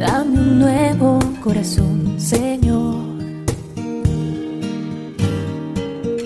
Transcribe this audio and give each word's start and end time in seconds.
Dame 0.00 0.38
un 0.40 0.58
nuevo 0.60 1.18
corazón, 1.44 2.18
Señor. 2.18 3.04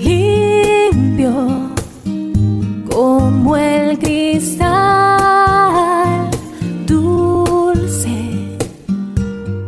Limpio 0.01 1.33
como 2.89 3.57
el 3.57 3.99
cristal, 3.99 5.11
dulce 6.87 8.57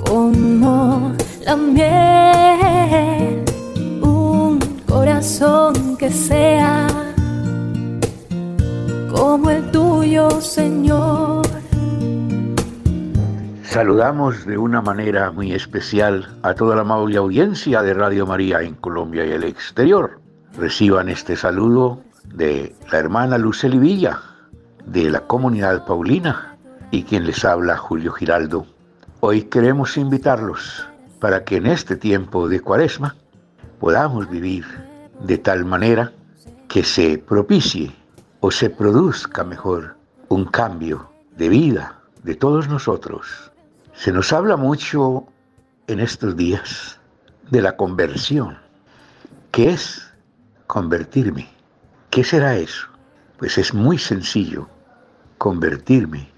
como 0.05 1.12
la 1.45 1.57
miel, 1.57 3.43
un 4.02 4.60
corazón 4.87 5.96
que 5.96 6.12
sea 6.12 6.75
Saludamos 13.76 14.46
de 14.46 14.56
una 14.56 14.80
manera 14.80 15.30
muy 15.30 15.52
especial 15.52 16.34
a 16.40 16.54
toda 16.54 16.76
la 16.76 16.80
amable 16.80 17.18
audiencia 17.18 17.82
de 17.82 17.92
Radio 17.92 18.26
María 18.26 18.62
en 18.62 18.73
Colombia 18.73 19.26
y 19.26 19.32
el 19.32 19.45
exterior. 19.45 20.18
Reciban 20.56 21.10
este 21.10 21.37
saludo 21.37 22.01
de 22.24 22.74
la 22.90 22.96
hermana 22.96 23.36
Luceli 23.36 23.78
Villa, 23.78 24.18
de 24.86 25.10
la 25.10 25.20
comunidad 25.26 25.84
Paulina, 25.84 26.56
y 26.90 27.02
quien 27.02 27.26
les 27.26 27.45
habla, 27.45 27.76
Julio 27.76 28.12
Giraldo. 28.12 28.64
Hoy 29.20 29.42
queremos 29.42 29.98
invitarlos 29.98 30.88
para 31.20 31.45
que 31.45 31.56
en 31.56 31.66
este 31.66 31.96
tiempo 31.96 32.48
de 32.48 32.60
cuaresma 32.60 33.14
podamos 33.79 34.30
vivir 34.30 34.64
de 35.20 35.36
tal 35.36 35.66
manera 35.66 36.12
que 36.66 36.82
se 36.82 37.18
propicie 37.18 37.95
o 38.40 38.51
se 38.51 38.70
produzca 38.70 39.45
mejor 39.45 39.98
un 40.29 40.46
cambio 40.46 41.10
de 41.36 41.51
vida 41.51 42.01
de 42.23 42.36
todos 42.36 42.70
nosotros 42.70 43.52
se 43.96 44.12
nos 44.12 44.32
habla 44.32 44.56
mucho 44.56 45.26
en 45.86 46.00
estos 46.00 46.36
días 46.36 47.00
de 47.50 47.62
la 47.62 47.76
conversión. 47.76 48.58
¿Qué 49.52 49.70
es 49.70 50.06
convertirme? 50.66 51.48
¿Qué 52.10 52.22
será 52.22 52.56
eso? 52.56 52.88
Pues 53.38 53.56
es 53.56 53.72
muy 53.72 53.98
sencillo. 53.98 54.68
Convertirme 55.38 56.28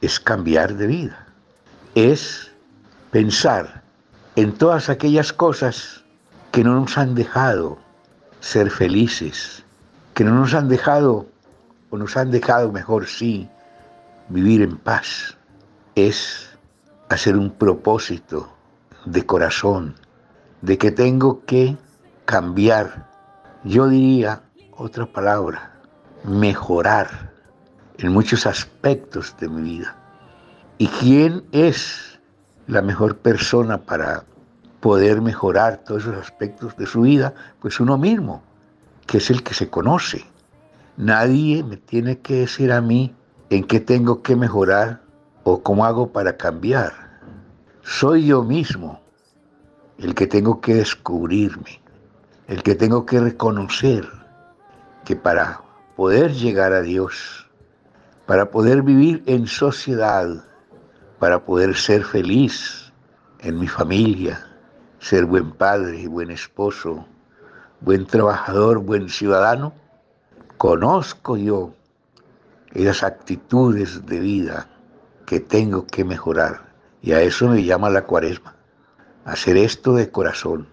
es 0.00 0.18
cambiar 0.18 0.74
de 0.74 0.86
vida. 0.88 1.26
Es 1.94 2.50
pensar 3.12 3.82
en 4.34 4.52
todas 4.52 4.88
aquellas 4.88 5.32
cosas 5.32 6.02
que 6.50 6.64
no 6.64 6.80
nos 6.80 6.98
han 6.98 7.14
dejado 7.14 7.78
ser 8.40 8.70
felices, 8.70 9.64
que 10.14 10.24
no 10.24 10.34
nos 10.34 10.52
han 10.52 10.68
dejado, 10.68 11.26
o 11.90 11.96
nos 11.96 12.16
han 12.16 12.32
dejado 12.32 12.72
mejor 12.72 13.06
sí, 13.06 13.48
vivir 14.28 14.62
en 14.62 14.76
paz. 14.76 15.36
Es 15.94 16.53
hacer 17.14 17.36
un 17.36 17.50
propósito 17.50 18.48
de 19.04 19.24
corazón, 19.24 19.94
de 20.62 20.78
que 20.78 20.90
tengo 20.90 21.44
que 21.44 21.76
cambiar. 22.24 23.08
Yo 23.64 23.88
diría 23.88 24.42
otra 24.76 25.06
palabra, 25.06 25.72
mejorar 26.24 27.32
en 27.98 28.12
muchos 28.12 28.46
aspectos 28.46 29.34
de 29.38 29.48
mi 29.48 29.62
vida. 29.62 29.96
¿Y 30.78 30.88
quién 30.88 31.44
es 31.52 32.18
la 32.66 32.82
mejor 32.82 33.18
persona 33.18 33.78
para 33.78 34.24
poder 34.80 35.20
mejorar 35.22 35.78
todos 35.84 36.02
esos 36.02 36.16
aspectos 36.16 36.76
de 36.76 36.86
su 36.86 37.02
vida? 37.02 37.32
Pues 37.60 37.78
uno 37.78 37.96
mismo, 37.96 38.42
que 39.06 39.18
es 39.18 39.30
el 39.30 39.42
que 39.42 39.54
se 39.54 39.70
conoce. 39.70 40.24
Nadie 40.96 41.62
me 41.62 41.76
tiene 41.76 42.18
que 42.18 42.40
decir 42.40 42.72
a 42.72 42.80
mí 42.80 43.14
en 43.50 43.64
qué 43.64 43.78
tengo 43.80 44.22
que 44.22 44.34
mejorar 44.34 45.02
o 45.44 45.62
cómo 45.62 45.84
hago 45.84 46.12
para 46.12 46.36
cambiar. 46.36 47.03
Soy 47.86 48.24
yo 48.24 48.42
mismo 48.42 48.98
el 49.98 50.14
que 50.14 50.26
tengo 50.26 50.62
que 50.62 50.76
descubrirme, 50.76 51.82
el 52.48 52.62
que 52.62 52.74
tengo 52.74 53.04
que 53.04 53.20
reconocer 53.20 54.08
que 55.04 55.14
para 55.16 55.60
poder 55.94 56.32
llegar 56.32 56.72
a 56.72 56.80
Dios, 56.80 57.46
para 58.24 58.50
poder 58.50 58.80
vivir 58.80 59.22
en 59.26 59.46
sociedad, 59.46 60.46
para 61.18 61.44
poder 61.44 61.76
ser 61.76 62.04
feliz 62.04 62.90
en 63.40 63.60
mi 63.60 63.68
familia, 63.68 64.46
ser 64.98 65.26
buen 65.26 65.52
padre, 65.52 66.08
buen 66.08 66.30
esposo, 66.30 67.06
buen 67.82 68.06
trabajador, 68.06 68.78
buen 68.78 69.10
ciudadano, 69.10 69.74
conozco 70.56 71.36
yo 71.36 71.74
esas 72.72 73.02
actitudes 73.02 74.06
de 74.06 74.20
vida 74.20 74.70
que 75.26 75.38
tengo 75.38 75.86
que 75.86 76.02
mejorar. 76.02 76.73
Y 77.04 77.12
a 77.12 77.20
eso 77.20 77.48
me 77.48 77.62
llama 77.62 77.90
la 77.90 78.06
cuaresma. 78.06 78.56
Hacer 79.26 79.58
esto 79.58 79.94
de 79.94 80.10
corazón. 80.10 80.66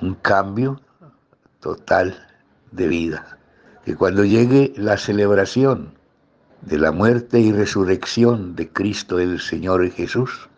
Un 0.00 0.14
cambio 0.14 0.80
total 1.58 2.28
de 2.70 2.86
vida. 2.86 3.38
Que 3.84 3.96
cuando 3.96 4.24
llegue 4.24 4.72
la 4.76 4.96
celebración 4.96 5.94
de 6.62 6.78
la 6.78 6.92
muerte 6.92 7.40
y 7.40 7.50
resurrección 7.50 8.54
de 8.54 8.68
Cristo 8.68 9.18
el 9.18 9.40
Señor 9.40 9.90
Jesús, 9.90 10.48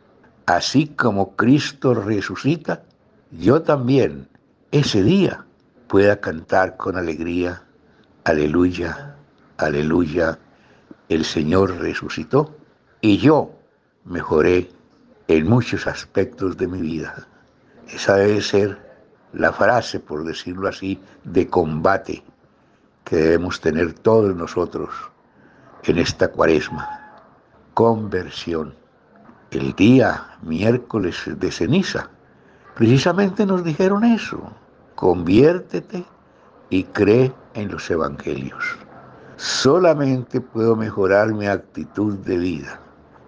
así 0.45 0.89
como 0.89 1.35
Cristo 1.35 1.95
resucita, 1.95 2.83
yo 3.31 3.63
también 3.63 4.29
ese 4.71 5.03
día 5.03 5.47
pueda 5.89 6.21
cantar 6.21 6.77
con 6.77 6.99
alegría, 6.99 7.63
aleluya, 8.25 9.17
aleluya, 9.57 10.39
el 11.09 11.25
Señor 11.25 11.79
resucitó 11.79 12.55
y 13.01 13.17
yo 13.17 13.51
mejoré 14.05 14.69
en 15.37 15.49
muchos 15.49 15.87
aspectos 15.87 16.57
de 16.57 16.67
mi 16.67 16.81
vida. 16.81 17.15
Esa 17.89 18.17
debe 18.17 18.41
ser 18.41 18.77
la 19.33 19.53
frase, 19.53 20.01
por 20.01 20.25
decirlo 20.25 20.69
así, 20.69 21.01
de 21.23 21.47
combate 21.47 22.25
que 23.05 23.15
debemos 23.15 23.61
tener 23.61 23.93
todos 23.93 24.35
nosotros 24.35 24.91
en 25.85 25.99
esta 25.99 26.27
cuaresma. 26.33 27.23
Conversión. 27.75 28.75
El 29.53 29.73
día 29.75 30.37
miércoles 30.43 31.17
de 31.27 31.53
ceniza, 31.53 32.11
precisamente 32.75 33.47
nos 33.47 33.63
dijeron 33.63 34.03
eso. 34.03 34.53
Conviértete 34.97 36.05
y 36.71 36.83
cree 36.83 37.33
en 37.55 37.71
los 37.71 37.89
evangelios. 37.89 38.65
Solamente 39.37 40.41
puedo 40.41 40.75
mejorar 40.75 41.33
mi 41.33 41.47
actitud 41.47 42.15
de 42.19 42.37
vida 42.37 42.81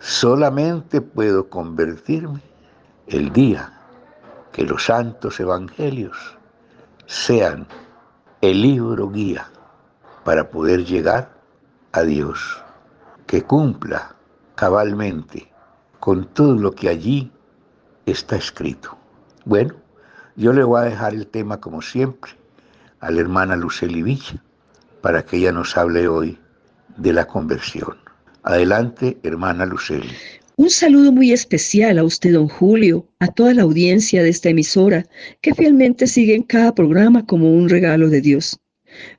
Solamente 0.03 1.01
puedo 1.01 1.49
convertirme 1.49 2.43
el 3.07 3.33
día 3.33 3.73
que 4.51 4.65
los 4.65 4.87
santos 4.87 5.39
evangelios 5.39 6.37
sean 7.07 7.69
el 8.41 8.63
libro 8.63 9.11
guía 9.11 9.49
para 10.25 10.51
poder 10.51 10.85
llegar 10.85 11.31
a 11.93 12.03
Dios, 12.03 12.61
que 13.29 13.45
cumpla 13.45 14.17
cabalmente 14.57 15.53
con 16.01 16.27
todo 16.27 16.57
lo 16.57 16.73
que 16.73 16.89
allí 16.89 17.31
está 18.05 18.35
escrito. 18.35 18.99
Bueno, 19.45 19.75
yo 20.35 20.53
le 20.53 20.65
voy 20.65 20.81
a 20.81 20.85
dejar 20.85 21.15
el 21.15 21.29
tema 21.29 21.61
como 21.61 21.81
siempre 21.81 22.33
a 22.99 23.09
la 23.13 23.21
hermana 23.21 23.55
Luceli 23.55 24.03
Villa 24.03 24.43
para 25.01 25.25
que 25.25 25.37
ella 25.37 25.53
nos 25.53 25.77
hable 25.77 26.09
hoy 26.09 26.41
de 26.97 27.13
la 27.13 27.25
conversión. 27.25 28.02
Adelante, 28.45 29.17
hermana 29.23 29.67
Luceli. 29.67 30.09
Un 30.57 30.69
saludo 30.69 31.13
muy 31.13 31.33
especial 31.33 31.99
a 31.99 32.05
usted, 32.05 32.35
don 32.35 32.49
Julio, 32.49 33.09
a 33.21 33.29
toda 33.29 33.55
la 33.55 33.63
audiencia 33.63 34.23
de 34.23 34.29
esta 34.29 34.51
emisora, 34.51 35.07
que 35.41 35.55
fielmente 35.55 36.07
siguen 36.07 36.43
cada 36.43 36.75
programa 36.75 37.25
como 37.25 37.53
un 37.53 37.69
regalo 37.69 38.11
de 38.11 38.21
Dios. 38.21 38.61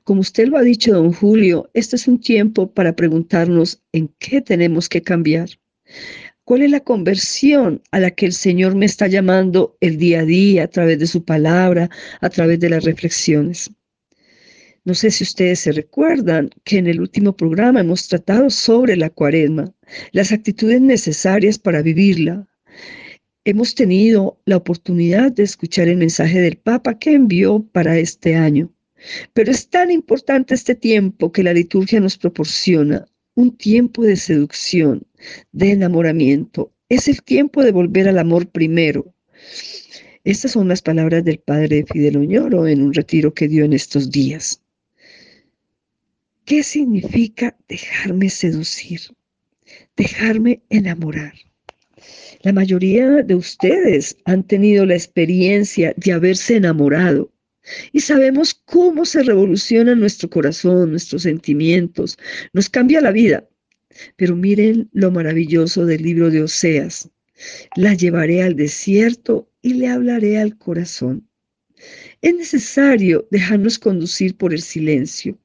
Como 0.04 0.20
usted 0.20 0.48
lo 0.48 0.56
ha 0.56 0.62
dicho, 0.62 0.92
don 0.92 1.12
Julio, 1.12 1.68
este 1.74 1.96
es 1.96 2.06
un 2.06 2.20
tiempo 2.20 2.72
para 2.72 2.94
preguntarnos 2.94 3.82
en 3.92 4.08
qué 4.18 4.40
tenemos 4.40 4.88
que 4.88 5.02
cambiar. 5.02 5.48
¿Cuál 6.44 6.62
es 6.62 6.70
la 6.70 6.80
conversión 6.80 7.82
a 7.90 8.00
la 8.00 8.10
que 8.10 8.26
el 8.26 8.32
Señor 8.32 8.76
me 8.76 8.86
está 8.86 9.06
llamando 9.06 9.76
el 9.80 9.96
día 9.96 10.20
a 10.20 10.24
día 10.24 10.64
a 10.64 10.68
través 10.68 10.98
de 10.98 11.06
su 11.06 11.24
palabra, 11.24 11.88
a 12.20 12.28
través 12.28 12.60
de 12.60 12.68
las 12.68 12.84
reflexiones? 12.84 13.70
No 14.86 14.92
sé 14.94 15.10
si 15.10 15.24
ustedes 15.24 15.60
se 15.60 15.72
recuerdan 15.72 16.50
que 16.62 16.76
en 16.76 16.86
el 16.86 17.00
último 17.00 17.34
programa 17.34 17.80
hemos 17.80 18.06
tratado 18.06 18.50
sobre 18.50 18.96
la 18.96 19.08
cuaresma, 19.08 19.72
las 20.12 20.30
actitudes 20.30 20.78
necesarias 20.78 21.58
para 21.58 21.80
vivirla. 21.80 22.46
Hemos 23.46 23.74
tenido 23.74 24.38
la 24.44 24.58
oportunidad 24.58 25.32
de 25.32 25.44
escuchar 25.44 25.88
el 25.88 25.96
mensaje 25.96 26.38
del 26.38 26.58
Papa 26.58 26.98
que 26.98 27.14
envió 27.14 27.66
para 27.72 27.96
este 27.96 28.34
año. 28.34 28.70
Pero 29.32 29.52
es 29.52 29.70
tan 29.70 29.90
importante 29.90 30.54
este 30.54 30.74
tiempo 30.74 31.32
que 31.32 31.42
la 31.42 31.54
liturgia 31.54 31.98
nos 31.98 32.18
proporciona, 32.18 33.06
un 33.36 33.56
tiempo 33.56 34.02
de 34.02 34.16
seducción, 34.16 35.06
de 35.52 35.70
enamoramiento. 35.72 36.74
Es 36.90 37.08
el 37.08 37.22
tiempo 37.22 37.62
de 37.62 37.72
volver 37.72 38.06
al 38.06 38.18
amor 38.18 38.50
primero. 38.50 39.14
Estas 40.24 40.52
son 40.52 40.68
las 40.68 40.82
palabras 40.82 41.24
del 41.24 41.38
padre 41.38 41.86
Fidel 41.90 42.18
Oñoro 42.18 42.66
en 42.66 42.82
un 42.82 42.92
retiro 42.92 43.32
que 43.32 43.48
dio 43.48 43.64
en 43.64 43.72
estos 43.72 44.10
días. 44.10 44.60
¿Qué 46.44 46.62
significa 46.62 47.56
dejarme 47.68 48.28
seducir? 48.28 49.00
Dejarme 49.96 50.62
enamorar. 50.68 51.32
La 52.42 52.52
mayoría 52.52 53.22
de 53.22 53.34
ustedes 53.34 54.18
han 54.26 54.46
tenido 54.46 54.84
la 54.84 54.94
experiencia 54.94 55.94
de 55.96 56.12
haberse 56.12 56.56
enamorado 56.56 57.32
y 57.92 58.00
sabemos 58.00 58.52
cómo 58.52 59.06
se 59.06 59.22
revoluciona 59.22 59.94
nuestro 59.94 60.28
corazón, 60.28 60.90
nuestros 60.90 61.22
sentimientos, 61.22 62.18
nos 62.52 62.68
cambia 62.68 63.00
la 63.00 63.10
vida. 63.10 63.48
Pero 64.16 64.36
miren 64.36 64.90
lo 64.92 65.10
maravilloso 65.10 65.86
del 65.86 66.02
libro 66.02 66.28
de 66.28 66.42
Oseas. 66.42 67.08
La 67.74 67.94
llevaré 67.94 68.42
al 68.42 68.54
desierto 68.54 69.50
y 69.62 69.74
le 69.74 69.88
hablaré 69.88 70.38
al 70.38 70.58
corazón. 70.58 71.26
Es 72.20 72.34
necesario 72.34 73.26
dejarnos 73.30 73.78
conducir 73.78 74.36
por 74.36 74.52
el 74.52 74.60
silencio, 74.60 75.38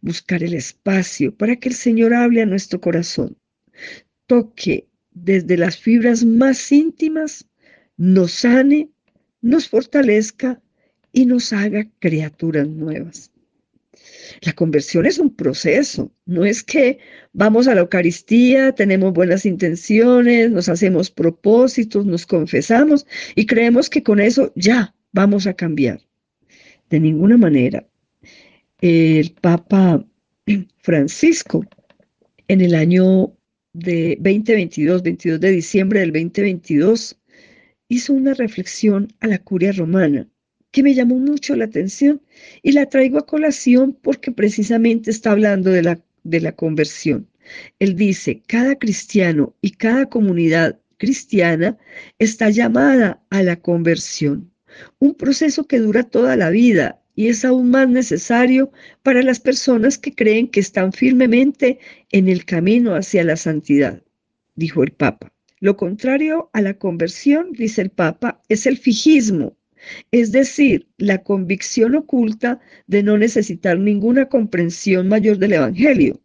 buscar 0.00 0.42
el 0.42 0.54
espacio 0.54 1.34
para 1.34 1.56
que 1.56 1.68
el 1.68 1.74
Señor 1.74 2.14
hable 2.14 2.42
a 2.42 2.46
nuestro 2.46 2.80
corazón. 2.80 3.36
Toque 4.26 4.88
desde 5.10 5.56
las 5.56 5.78
fibras 5.78 6.24
más 6.24 6.70
íntimas, 6.72 7.46
nos 7.96 8.32
sane, 8.32 8.90
nos 9.40 9.68
fortalezca 9.68 10.60
y 11.12 11.26
nos 11.26 11.52
haga 11.52 11.88
criaturas 11.98 12.68
nuevas. 12.68 13.30
La 14.42 14.52
conversión 14.52 15.06
es 15.06 15.18
un 15.18 15.34
proceso, 15.34 16.12
no 16.26 16.44
es 16.44 16.62
que 16.62 16.98
vamos 17.32 17.68
a 17.68 17.74
la 17.74 17.80
Eucaristía, 17.80 18.72
tenemos 18.72 19.12
buenas 19.12 19.46
intenciones, 19.46 20.50
nos 20.50 20.68
hacemos 20.68 21.10
propósitos, 21.10 22.04
nos 22.04 22.26
confesamos 22.26 23.06
y 23.34 23.46
creemos 23.46 23.88
que 23.88 24.02
con 24.02 24.20
eso 24.20 24.52
ya 24.54 24.94
vamos 25.12 25.46
a 25.46 25.54
cambiar. 25.54 26.00
De 26.90 27.00
ninguna 27.00 27.36
manera. 27.36 27.86
El 28.82 29.32
Papa 29.40 30.04
Francisco 30.82 31.64
en 32.46 32.60
el 32.60 32.74
año 32.74 33.34
de 33.72 34.16
2022, 34.20 35.02
22 35.02 35.40
de 35.40 35.50
diciembre 35.50 36.00
del 36.00 36.12
2022, 36.12 37.18
hizo 37.88 38.12
una 38.12 38.34
reflexión 38.34 39.08
a 39.20 39.28
la 39.28 39.38
curia 39.38 39.72
romana 39.72 40.28
que 40.72 40.82
me 40.82 40.92
llamó 40.92 41.18
mucho 41.18 41.56
la 41.56 41.64
atención 41.64 42.20
y 42.62 42.72
la 42.72 42.86
traigo 42.86 43.18
a 43.18 43.24
colación 43.24 43.96
porque 44.02 44.30
precisamente 44.30 45.10
está 45.10 45.30
hablando 45.30 45.70
de 45.70 45.82
la, 45.82 45.98
de 46.22 46.40
la 46.42 46.52
conversión. 46.52 47.26
Él 47.78 47.96
dice, 47.96 48.42
cada 48.46 48.78
cristiano 48.78 49.54
y 49.62 49.70
cada 49.70 50.04
comunidad 50.06 50.78
cristiana 50.98 51.78
está 52.18 52.50
llamada 52.50 53.22
a 53.30 53.42
la 53.42 53.56
conversión, 53.56 54.52
un 54.98 55.14
proceso 55.14 55.66
que 55.66 55.78
dura 55.78 56.02
toda 56.02 56.36
la 56.36 56.50
vida 56.50 57.00
y 57.16 57.28
es 57.28 57.44
aún 57.44 57.70
más 57.70 57.88
necesario 57.88 58.70
para 59.02 59.22
las 59.22 59.40
personas 59.40 59.98
que 59.98 60.14
creen 60.14 60.46
que 60.48 60.60
están 60.60 60.92
firmemente 60.92 61.80
en 62.12 62.28
el 62.28 62.44
camino 62.44 62.94
hacia 62.94 63.24
la 63.24 63.36
santidad, 63.36 64.02
dijo 64.54 64.84
el 64.84 64.92
Papa. 64.92 65.32
Lo 65.58 65.76
contrario 65.76 66.50
a 66.52 66.60
la 66.60 66.74
conversión, 66.74 67.52
dice 67.52 67.80
el 67.80 67.90
Papa, 67.90 68.42
es 68.50 68.66
el 68.66 68.76
fijismo, 68.76 69.56
es 70.12 70.30
decir, 70.30 70.88
la 70.98 71.22
convicción 71.22 71.96
oculta 71.96 72.60
de 72.86 73.02
no 73.02 73.16
necesitar 73.16 73.78
ninguna 73.78 74.28
comprensión 74.28 75.08
mayor 75.08 75.38
del 75.38 75.54
Evangelio. 75.54 76.20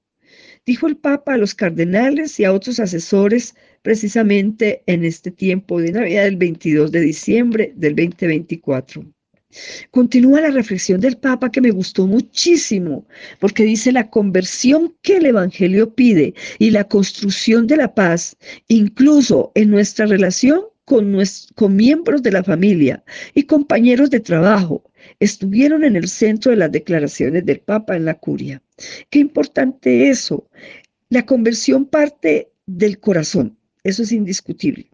Dijo 0.65 0.87
el 0.87 0.97
Papa 0.97 1.35
a 1.35 1.37
los 1.37 1.55
cardenales 1.55 2.39
y 2.39 2.44
a 2.44 2.53
otros 2.53 2.79
asesores 2.79 3.55
precisamente 3.81 4.83
en 4.85 5.05
este 5.05 5.31
tiempo 5.31 5.79
de 5.79 5.94
Navidad 5.94 6.25
del 6.25 6.37
22 6.37 6.91
de 6.91 6.99
diciembre 6.99 7.73
del 7.75 7.95
2024. 7.95 9.05
Continúa 9.92 10.42
la 10.42 10.51
reflexión 10.51 11.01
del 11.01 11.18
Papa 11.18 11.51
que 11.51 11.62
me 11.62 11.71
gustó 11.71 12.07
muchísimo, 12.07 13.06
porque 13.39 13.63
dice 13.63 13.92
la 13.92 14.09
conversión 14.09 14.95
que 15.01 15.18
el 15.18 15.25
Evangelio 15.25 15.94
pide 15.94 16.33
y 16.59 16.71
la 16.71 16.86
construcción 16.86 17.68
de 17.68 17.77
la 17.77 17.94
paz, 17.94 18.38
incluso 18.68 19.51
en 19.56 19.69
nuestra 19.69 20.06
relación 20.06 20.62
con, 20.86 21.18
con 21.56 21.75
miembros 21.75 22.24
de 22.24 22.31
la 22.31 22.44
familia 22.44 23.03
y 23.33 23.44
compañeros 23.44 24.09
de 24.09 24.19
trabajo, 24.19 24.83
estuvieron 25.19 25.83
en 25.83 25.95
el 25.95 26.07
centro 26.07 26.51
de 26.51 26.57
las 26.57 26.71
declaraciones 26.71 27.45
del 27.45 27.59
Papa 27.59 27.95
en 27.95 28.06
la 28.06 28.15
curia. 28.15 28.62
Qué 29.09 29.19
importante 29.19 30.09
eso. 30.09 30.47
La 31.09 31.25
conversión 31.25 31.86
parte 31.86 32.51
del 32.65 33.00
corazón, 33.00 33.57
eso 33.83 34.04
es 34.04 34.12
indiscutible. 34.12 34.88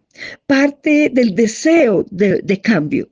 Parte 0.46 1.10
del 1.12 1.34
deseo 1.34 2.04
de, 2.10 2.40
de 2.42 2.60
cambio 2.60 3.08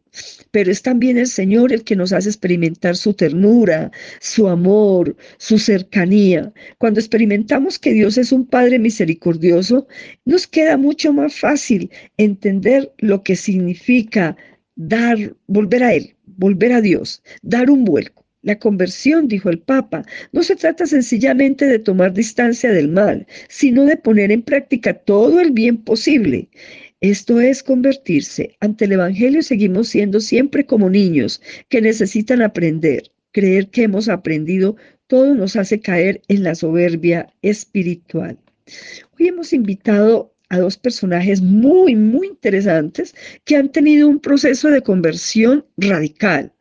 pero 0.50 0.70
es 0.70 0.82
también 0.82 1.18
el 1.18 1.26
Señor 1.26 1.72
el 1.72 1.84
que 1.84 1.96
nos 1.96 2.12
hace 2.12 2.28
experimentar 2.28 2.96
su 2.96 3.14
ternura, 3.14 3.90
su 4.20 4.48
amor, 4.48 5.16
su 5.38 5.58
cercanía. 5.58 6.52
Cuando 6.78 7.00
experimentamos 7.00 7.78
que 7.78 7.92
Dios 7.92 8.18
es 8.18 8.32
un 8.32 8.46
Padre 8.46 8.78
misericordioso, 8.78 9.86
nos 10.24 10.46
queda 10.46 10.76
mucho 10.76 11.12
más 11.12 11.34
fácil 11.34 11.90
entender 12.16 12.92
lo 12.98 13.22
que 13.22 13.36
significa 13.36 14.36
dar, 14.76 15.34
volver 15.46 15.82
a 15.82 15.94
Él, 15.94 16.16
volver 16.26 16.72
a 16.72 16.80
Dios, 16.80 17.22
dar 17.42 17.70
un 17.70 17.84
vuelco. 17.84 18.24
La 18.42 18.60
conversión, 18.60 19.26
dijo 19.26 19.50
el 19.50 19.58
Papa, 19.58 20.04
no 20.30 20.44
se 20.44 20.54
trata 20.54 20.86
sencillamente 20.86 21.66
de 21.66 21.80
tomar 21.80 22.12
distancia 22.12 22.70
del 22.70 22.86
mal, 22.86 23.26
sino 23.48 23.84
de 23.84 23.96
poner 23.96 24.30
en 24.30 24.42
práctica 24.42 24.94
todo 24.94 25.40
el 25.40 25.50
bien 25.50 25.78
posible. 25.78 26.48
Esto 27.00 27.40
es 27.40 27.62
convertirse. 27.62 28.56
Ante 28.60 28.86
el 28.86 28.92
Evangelio 28.92 29.42
seguimos 29.42 29.88
siendo 29.88 30.20
siempre 30.20 30.64
como 30.64 30.88
niños 30.88 31.42
que 31.68 31.82
necesitan 31.82 32.40
aprender. 32.40 33.10
Creer 33.32 33.68
que 33.68 33.82
hemos 33.82 34.08
aprendido 34.08 34.76
todo 35.06 35.34
nos 35.34 35.56
hace 35.56 35.80
caer 35.80 36.22
en 36.28 36.42
la 36.42 36.54
soberbia 36.54 37.32
espiritual. 37.42 38.38
Hoy 39.18 39.28
hemos 39.28 39.52
invitado 39.52 40.34
a 40.48 40.58
dos 40.58 40.78
personajes 40.78 41.42
muy, 41.42 41.94
muy 41.94 42.28
interesantes 42.28 43.14
que 43.44 43.56
han 43.56 43.70
tenido 43.70 44.08
un 44.08 44.20
proceso 44.20 44.70
de 44.70 44.82
conversión 44.82 45.66
radical. 45.76 46.52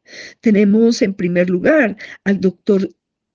Tenemos 0.41 1.01
en 1.01 1.13
primer 1.13 1.49
lugar 1.49 1.95
al 2.25 2.39
doctor 2.41 2.89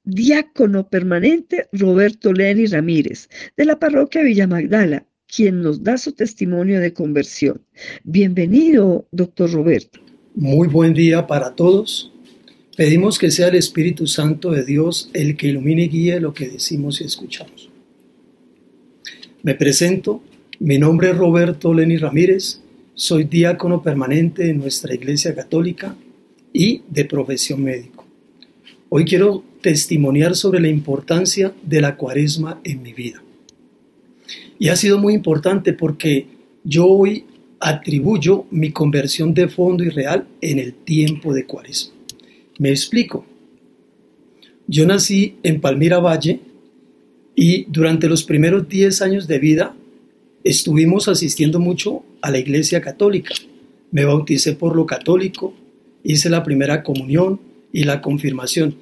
diácono 0.05 0.89
permanente 0.89 1.69
Roberto 1.73 2.33
Leni 2.33 2.67
Ramírez, 2.67 3.29
de 3.57 3.65
la 3.65 3.79
parroquia 3.79 4.23
Villa 4.23 4.47
Magdala, 4.47 5.07
quien 5.35 5.63
nos 5.63 5.83
da 5.83 5.97
su 5.97 6.13
testimonio 6.13 6.81
de 6.81 6.93
conversión. 6.93 7.61
Bienvenido, 8.05 9.07
doctor 9.13 9.53
Roberto. 9.53 10.01
Muy 10.35 10.69
buen 10.69 10.95
día 10.95 11.27
para 11.27 11.55
todos. 11.55 12.13
Pedimos 12.77 13.19
que 13.19 13.31
sea 13.31 13.49
el 13.49 13.57
Espíritu 13.57 14.07
Santo 14.07 14.51
de 14.51 14.65
Dios 14.65 15.11
el 15.13 15.37
que 15.37 15.49
ilumine 15.49 15.85
y 15.85 15.89
guíe 15.89 16.21
lo 16.21 16.33
que 16.33 16.49
decimos 16.49 17.01
y 17.01 17.05
escuchamos. 17.05 17.69
Me 19.43 19.55
presento, 19.55 20.23
mi 20.59 20.79
nombre 20.79 21.11
es 21.11 21.17
Roberto 21.17 21.73
Leni 21.73 21.97
Ramírez, 21.97 22.61
soy 22.95 23.25
diácono 23.25 23.83
permanente 23.83 24.45
de 24.45 24.55
nuestra 24.55 24.95
Iglesia 24.95 25.35
Católica 25.35 25.97
y 26.53 26.83
de 26.89 27.05
profesión 27.05 27.63
médico. 27.63 28.07
Hoy 28.89 29.05
quiero 29.05 29.45
testimoniar 29.63 30.37
sobre 30.37 30.61
la 30.61 30.69
importancia 30.69 31.53
de 31.63 31.81
la 31.81 31.97
cuaresma 31.97 32.61
en 32.65 32.83
mi 32.83 32.93
vida. 32.93 33.23
Y 34.61 34.69
ha 34.69 34.76
sido 34.76 34.99
muy 34.99 35.14
importante 35.14 35.73
porque 35.73 36.26
yo 36.64 36.87
hoy 36.87 37.25
atribuyo 37.61 38.45
mi 38.50 38.71
conversión 38.73 39.33
de 39.33 39.49
fondo 39.49 39.83
y 39.83 39.88
real 39.88 40.29
en 40.43 40.59
el 40.59 40.75
tiempo 40.75 41.33
de 41.33 41.47
Cuaresma. 41.47 41.95
Me 42.59 42.69
explico. 42.69 43.25
Yo 44.67 44.87
nací 44.87 45.37
en 45.43 45.62
Palmira 45.62 45.99
Valle 45.99 46.40
y 47.35 47.64
durante 47.71 48.07
los 48.07 48.23
primeros 48.23 48.69
10 48.69 49.00
años 49.00 49.26
de 49.26 49.38
vida 49.38 49.75
estuvimos 50.45 51.09
asistiendo 51.09 51.59
mucho 51.59 52.05
a 52.21 52.31
la 52.31 52.38
iglesia 52.38 52.83
católica. 52.83 53.35
Me 53.90 54.05
bauticé 54.05 54.52
por 54.52 54.76
lo 54.76 54.85
católico, 54.85 55.55
hice 56.05 56.29
la 56.29 56.45
primera 56.45 56.83
comunión 56.83 57.40
y 57.73 57.85
la 57.85 58.02
confirmación. 58.02 58.75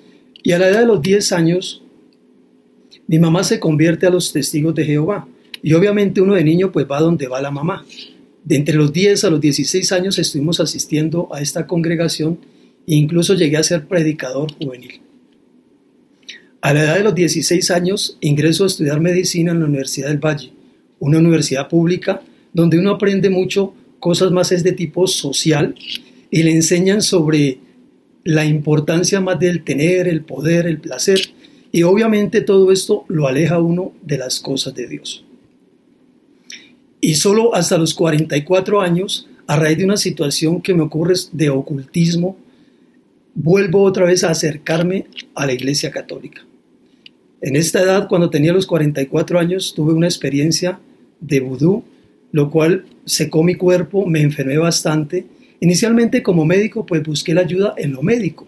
Y 0.43 0.51
a 0.51 0.59
la 0.59 0.71
edad 0.71 0.81
de 0.81 0.87
los 0.87 1.01
10 1.01 1.31
años, 1.31 1.85
mi 3.07 3.21
mamá 3.21 3.45
se 3.45 3.61
convierte 3.61 4.09
a 4.09 4.11
los 4.11 4.33
testigos 4.33 4.75
de 4.75 4.85
Jehová. 4.85 5.29
Y 5.63 5.73
obviamente 5.73 6.21
uno 6.21 6.35
de 6.35 6.45
niño 6.45 6.73
pues 6.73 6.87
va 6.91 7.01
donde 7.01 7.29
va 7.29 7.41
la 7.41 7.51
mamá. 7.51 7.85
De 8.45 8.57
entre 8.57 8.77
los 8.77 8.93
10 8.93 9.25
a 9.25 9.31
los 9.31 9.41
16 9.41 9.93
años 9.93 10.19
estuvimos 10.19 10.61
asistiendo 10.61 11.29
a 11.33 11.41
esta 11.41 11.67
congregación 11.67 12.39
e 12.87 12.95
incluso 12.95 13.35
llegué 13.35 13.57
a 13.57 13.63
ser 13.63 13.87
predicador 13.87 14.53
juvenil. 14.55 15.01
A 16.61 16.73
la 16.73 16.85
edad 16.85 16.97
de 16.97 17.05
los 17.05 17.15
16 17.15 17.71
años 17.71 18.19
ingreso 18.21 18.65
a 18.65 18.67
estudiar 18.69 19.01
medicina 19.01 19.53
en 19.53 19.61
la 19.61 19.67
Universidad 19.67 20.09
del 20.09 20.19
Valle, 20.19 20.53
una 20.99 21.19
universidad 21.19 21.69
pública 21.69 22.23
donde 22.53 22.79
uno 22.79 22.93
aprende 22.93 23.31
mucho 23.31 23.75
cosas 24.01 24.31
más 24.33 24.53
es 24.53 24.65
de 24.65 24.73
tipo 24.73 25.07
social 25.07 25.75
y 26.31 26.43
le 26.43 26.53
enseñan 26.53 27.03
sobre 27.03 27.59
la 28.25 28.45
importancia 28.45 29.21
más 29.21 29.39
del 29.39 29.65
tener, 29.65 30.09
el 30.09 30.23
poder, 30.23 30.67
el 30.67 30.81
placer 30.81 31.21
y 31.71 31.83
obviamente 31.83 32.41
todo 32.41 32.73
esto 32.73 33.05
lo 33.09 33.27
aleja 33.27 33.61
uno 33.61 33.93
de 34.03 34.19
las 34.19 34.41
cosas 34.41 34.75
de 34.75 34.89
Dios. 34.89 35.25
Y 37.01 37.15
solo 37.15 37.55
hasta 37.55 37.79
los 37.79 37.95
44 37.95 38.81
años, 38.81 39.29
a 39.47 39.57
raíz 39.57 39.79
de 39.79 39.85
una 39.85 39.97
situación 39.97 40.61
que 40.61 40.75
me 40.75 40.83
ocurre 40.83 41.15
de 41.33 41.51
ocultismo, 41.51 42.37
vuelvo 43.35 43.83
otra 43.83 44.05
vez 44.05 44.25
a 44.25 44.31
acercarme 44.31 45.07
a 45.35 45.47
la 45.47 45.53
Iglesia 45.53 45.91
Católica. 45.91 46.45
En 47.41 47.55
esta 47.55 47.81
edad, 47.81 48.09
cuando 48.09 48.31
tenía 48.31 48.53
los 48.53 48.67
44 48.67 49.39
años, 49.39 49.73
tuve 49.75 49.93
una 49.93 50.09
experiencia 50.09 50.81
de 51.21 51.41
vudú, 51.41 51.85
lo 52.33 52.51
cual 52.51 52.87
secó 53.05 53.43
mi 53.45 53.55
cuerpo, 53.55 54.07
me 54.07 54.21
enfermé 54.21 54.59
bastante. 54.59 55.27
Inicialmente 55.61 56.23
como 56.23 56.45
médico, 56.45 56.85
pues 56.85 57.03
busqué 57.03 57.35
la 57.35 57.43
ayuda 57.43 57.75
en 57.77 57.93
lo 57.93 58.03
médico, 58.03 58.47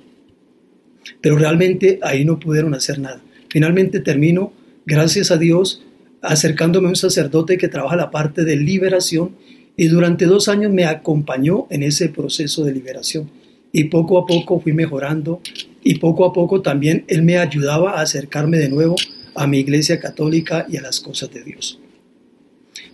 pero 1.20 1.36
realmente 1.36 1.98
ahí 2.02 2.24
no 2.24 2.38
pudieron 2.38 2.74
hacer 2.74 2.98
nada. 2.98 3.22
Finalmente 3.48 4.00
termino, 4.00 4.52
gracias 4.86 5.30
a 5.30 5.36
Dios, 5.36 5.84
acercándome 6.22 6.86
a 6.86 6.90
un 6.90 6.96
sacerdote 6.96 7.58
que 7.58 7.68
trabaja 7.68 7.96
la 7.96 8.10
parte 8.10 8.44
de 8.44 8.56
liberación 8.56 9.36
y 9.76 9.88
durante 9.88 10.26
dos 10.26 10.48
años 10.48 10.72
me 10.72 10.84
acompañó 10.84 11.66
en 11.70 11.82
ese 11.82 12.08
proceso 12.08 12.64
de 12.64 12.72
liberación. 12.72 13.30
Y 13.72 13.84
poco 13.84 14.18
a 14.18 14.26
poco 14.26 14.60
fui 14.60 14.72
mejorando 14.72 15.40
y 15.82 15.98
poco 15.98 16.24
a 16.24 16.32
poco 16.32 16.60
también 16.60 17.04
él 17.08 17.22
me 17.22 17.38
ayudaba 17.38 17.92
a 17.92 18.02
acercarme 18.02 18.58
de 18.58 18.68
nuevo 18.68 18.96
a 19.34 19.46
mi 19.46 19.58
iglesia 19.58 20.00
católica 20.00 20.66
y 20.68 20.76
a 20.76 20.82
las 20.82 21.00
cosas 21.00 21.30
de 21.32 21.44
Dios. 21.44 21.78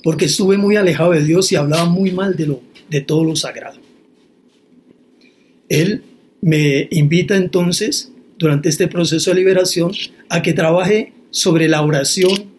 Porque 0.02 0.26
estuve 0.26 0.58
muy 0.58 0.76
alejado 0.76 1.12
de 1.12 1.24
Dios 1.24 1.50
y 1.50 1.56
hablaba 1.56 1.86
muy 1.86 2.12
mal 2.12 2.36
de, 2.36 2.46
lo, 2.46 2.60
de 2.90 3.00
todo 3.00 3.24
lo 3.24 3.34
sagrado. 3.34 3.80
Él 5.68 6.04
me 6.40 6.86
invita 6.90 7.36
entonces, 7.36 8.12
durante 8.38 8.68
este 8.68 8.86
proceso 8.86 9.30
de 9.30 9.36
liberación, 9.36 9.92
a 10.28 10.42
que 10.42 10.52
trabaje 10.52 11.12
sobre 11.30 11.68
la 11.68 11.82
oración. 11.82 12.55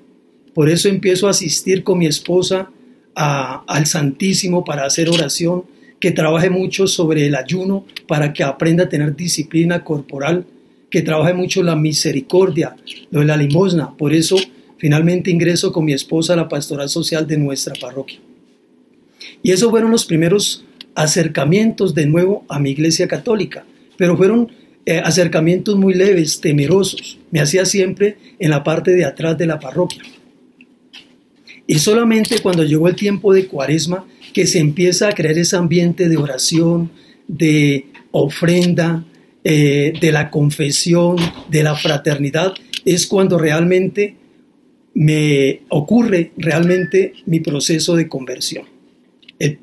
Por 0.58 0.72
eso 0.72 0.90
empiezo 0.90 1.28
a 1.28 1.30
asistir 1.30 1.84
con 1.84 2.00
mi 2.00 2.08
esposa 2.08 2.72
al 3.14 3.86
Santísimo 3.86 4.66
para 4.66 4.86
hacer 4.86 5.08
oración 5.08 5.66
que 6.00 6.10
trabaje 6.10 6.50
mucho 6.50 6.88
sobre 6.88 7.28
el 7.28 7.36
ayuno 7.36 7.86
para 8.08 8.34
que 8.34 8.44
aprenda 8.44 8.86
a 8.86 8.90
tener 8.90 9.16
disciplina 9.16 9.84
corporal, 9.84 10.48
que 10.90 11.04
trabaje 11.04 11.36
mucho 11.36 11.62
la 11.62 11.76
misericordia, 11.76 12.76
lo 13.12 13.20
de 13.20 13.28
la 13.28 13.38
limosna. 13.38 13.96
Por 13.96 14.16
eso 14.16 14.36
finalmente 14.80 15.30
ingreso 15.30 15.72
con 15.72 15.86
mi 15.86 15.94
esposa 15.94 16.34
a 16.34 16.38
la 16.38 16.50
pastoral 16.50 16.90
social 16.90 17.28
de 17.28 17.38
nuestra 17.38 17.76
parroquia. 17.80 18.18
Y 19.44 19.52
esos 19.52 19.70
fueron 19.70 19.92
los 19.92 20.06
primeros 20.06 20.66
acercamientos 20.96 21.94
de 21.94 22.08
nuevo 22.08 22.46
a 22.50 22.58
mi 22.58 22.72
iglesia 22.72 23.08
católica, 23.08 23.64
pero 23.96 24.18
fueron 24.18 24.52
eh, 24.88 25.04
acercamientos 25.06 25.76
muy 25.76 25.94
leves, 25.94 26.42
temerosos. 26.42 27.20
Me 27.30 27.42
hacía 27.42 27.64
siempre 27.64 28.18
en 28.40 28.50
la 28.50 28.64
parte 28.64 28.96
de 28.96 29.06
atrás 29.06 29.38
de 29.38 29.46
la 29.46 29.60
parroquia. 29.60 30.02
Y 31.67 31.79
solamente 31.79 32.39
cuando 32.39 32.63
llegó 32.63 32.88
el 32.88 32.95
tiempo 32.95 33.33
de 33.33 33.47
cuaresma, 33.47 34.07
que 34.33 34.47
se 34.47 34.59
empieza 34.59 35.09
a 35.09 35.13
crear 35.13 35.38
ese 35.38 35.57
ambiente 35.57 36.07
de 36.07 36.17
oración, 36.17 36.91
de 37.27 37.88
ofrenda, 38.12 39.05
eh, 39.43 39.93
de 40.00 40.12
la 40.12 40.31
confesión, 40.31 41.17
de 41.50 41.63
la 41.63 41.75
fraternidad, 41.75 42.53
es 42.86 43.05
cuando 43.05 43.38
realmente 43.38 44.15
me 44.93 45.62
ocurre 45.69 46.31
realmente 46.38 47.13
mi 47.25 47.41
proceso 47.41 47.95
de 47.95 48.07
conversión. 48.07 48.65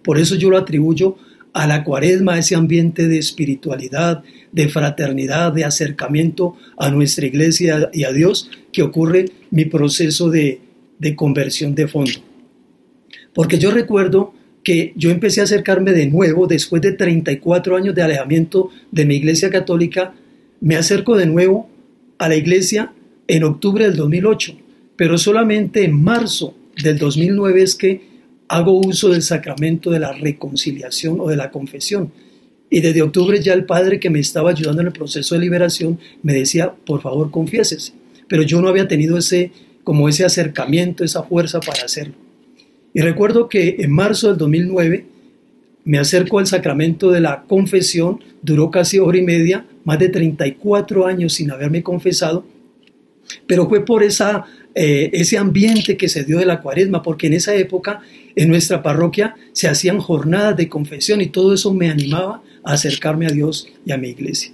Por 0.02 0.18
eso 0.18 0.36
yo 0.36 0.50
lo 0.50 0.58
atribuyo 0.58 1.16
a 1.52 1.66
la 1.66 1.84
cuaresma, 1.84 2.34
a 2.34 2.38
ese 2.38 2.54
ambiente 2.54 3.08
de 3.08 3.18
espiritualidad, 3.18 4.22
de 4.52 4.68
fraternidad, 4.68 5.52
de 5.52 5.64
acercamiento 5.64 6.56
a 6.76 6.90
nuestra 6.90 7.26
iglesia 7.26 7.90
y 7.92 8.04
a 8.04 8.12
Dios, 8.12 8.50
que 8.72 8.82
ocurre 8.82 9.26
mi 9.50 9.64
proceso 9.64 10.30
de, 10.30 10.60
de 10.98 11.16
conversión 11.16 11.74
de 11.74 11.88
fondo. 11.88 12.12
Porque 13.32 13.58
yo 13.58 13.70
recuerdo 13.70 14.34
que 14.62 14.92
yo 14.96 15.10
empecé 15.10 15.40
a 15.40 15.44
acercarme 15.44 15.92
de 15.92 16.06
nuevo, 16.06 16.46
después 16.46 16.80
de 16.82 16.92
34 16.92 17.76
años 17.76 17.94
de 17.94 18.02
alejamiento 18.02 18.70
de 18.90 19.04
mi 19.04 19.16
iglesia 19.16 19.50
católica, 19.50 20.14
me 20.60 20.76
acerco 20.76 21.16
de 21.16 21.26
nuevo 21.26 21.68
a 22.18 22.28
la 22.28 22.36
iglesia 22.36 22.92
en 23.28 23.44
octubre 23.44 23.84
del 23.84 23.96
2008, 23.96 24.56
pero 24.96 25.18
solamente 25.18 25.84
en 25.84 26.02
marzo 26.02 26.56
del 26.82 26.98
2009 26.98 27.62
es 27.62 27.74
que 27.74 28.14
hago 28.48 28.80
uso 28.80 29.10
del 29.10 29.22
sacramento 29.22 29.90
de 29.90 30.00
la 30.00 30.12
reconciliación 30.12 31.20
o 31.20 31.28
de 31.28 31.36
la 31.36 31.50
confesión. 31.50 32.12
Y 32.70 32.80
desde 32.80 33.02
octubre 33.02 33.40
ya 33.40 33.52
el 33.52 33.66
padre 33.66 34.00
que 34.00 34.10
me 34.10 34.20
estaba 34.20 34.50
ayudando 34.50 34.80
en 34.80 34.88
el 34.88 34.92
proceso 34.92 35.34
de 35.34 35.40
liberación 35.40 35.98
me 36.22 36.32
decía, 36.32 36.74
por 36.86 37.02
favor, 37.02 37.30
confiésese. 37.30 37.92
Pero 38.28 38.42
yo 38.42 38.60
no 38.60 38.68
había 38.68 38.88
tenido 38.88 39.18
ese, 39.18 39.52
como 39.84 40.08
ese 40.08 40.24
acercamiento, 40.24 41.04
esa 41.04 41.22
fuerza 41.22 41.60
para 41.60 41.84
hacerlo. 41.84 42.14
Y 42.92 43.00
recuerdo 43.00 43.48
que 43.48 43.76
en 43.78 43.92
marzo 43.92 44.28
del 44.28 44.38
2009 44.38 45.06
me 45.84 45.98
acerco 45.98 46.38
al 46.38 46.46
sacramento 46.46 47.10
de 47.10 47.20
la 47.20 47.44
confesión, 47.46 48.22
duró 48.42 48.70
casi 48.70 48.98
hora 48.98 49.18
y 49.18 49.22
media, 49.22 49.66
más 49.84 49.98
de 49.98 50.08
34 50.08 51.06
años 51.06 51.34
sin 51.34 51.50
haberme 51.50 51.82
confesado, 51.82 52.46
pero 53.46 53.68
fue 53.68 53.84
por 53.84 54.02
esa, 54.02 54.44
eh, 54.74 55.10
ese 55.12 55.36
ambiente 55.38 55.96
que 55.96 56.08
se 56.08 56.24
dio 56.24 56.38
de 56.38 56.46
la 56.46 56.60
cuaresma, 56.60 57.02
porque 57.02 57.26
en 57.26 57.34
esa 57.34 57.54
época 57.54 58.00
en 58.34 58.48
nuestra 58.48 58.82
parroquia 58.82 59.34
se 59.52 59.68
hacían 59.68 59.98
jornadas 59.98 60.56
de 60.56 60.68
confesión 60.68 61.20
y 61.20 61.26
todo 61.26 61.54
eso 61.54 61.72
me 61.72 61.90
animaba 61.90 62.42
a 62.64 62.72
acercarme 62.72 63.26
a 63.26 63.30
Dios 63.30 63.68
y 63.84 63.92
a 63.92 63.98
mi 63.98 64.08
iglesia. 64.08 64.52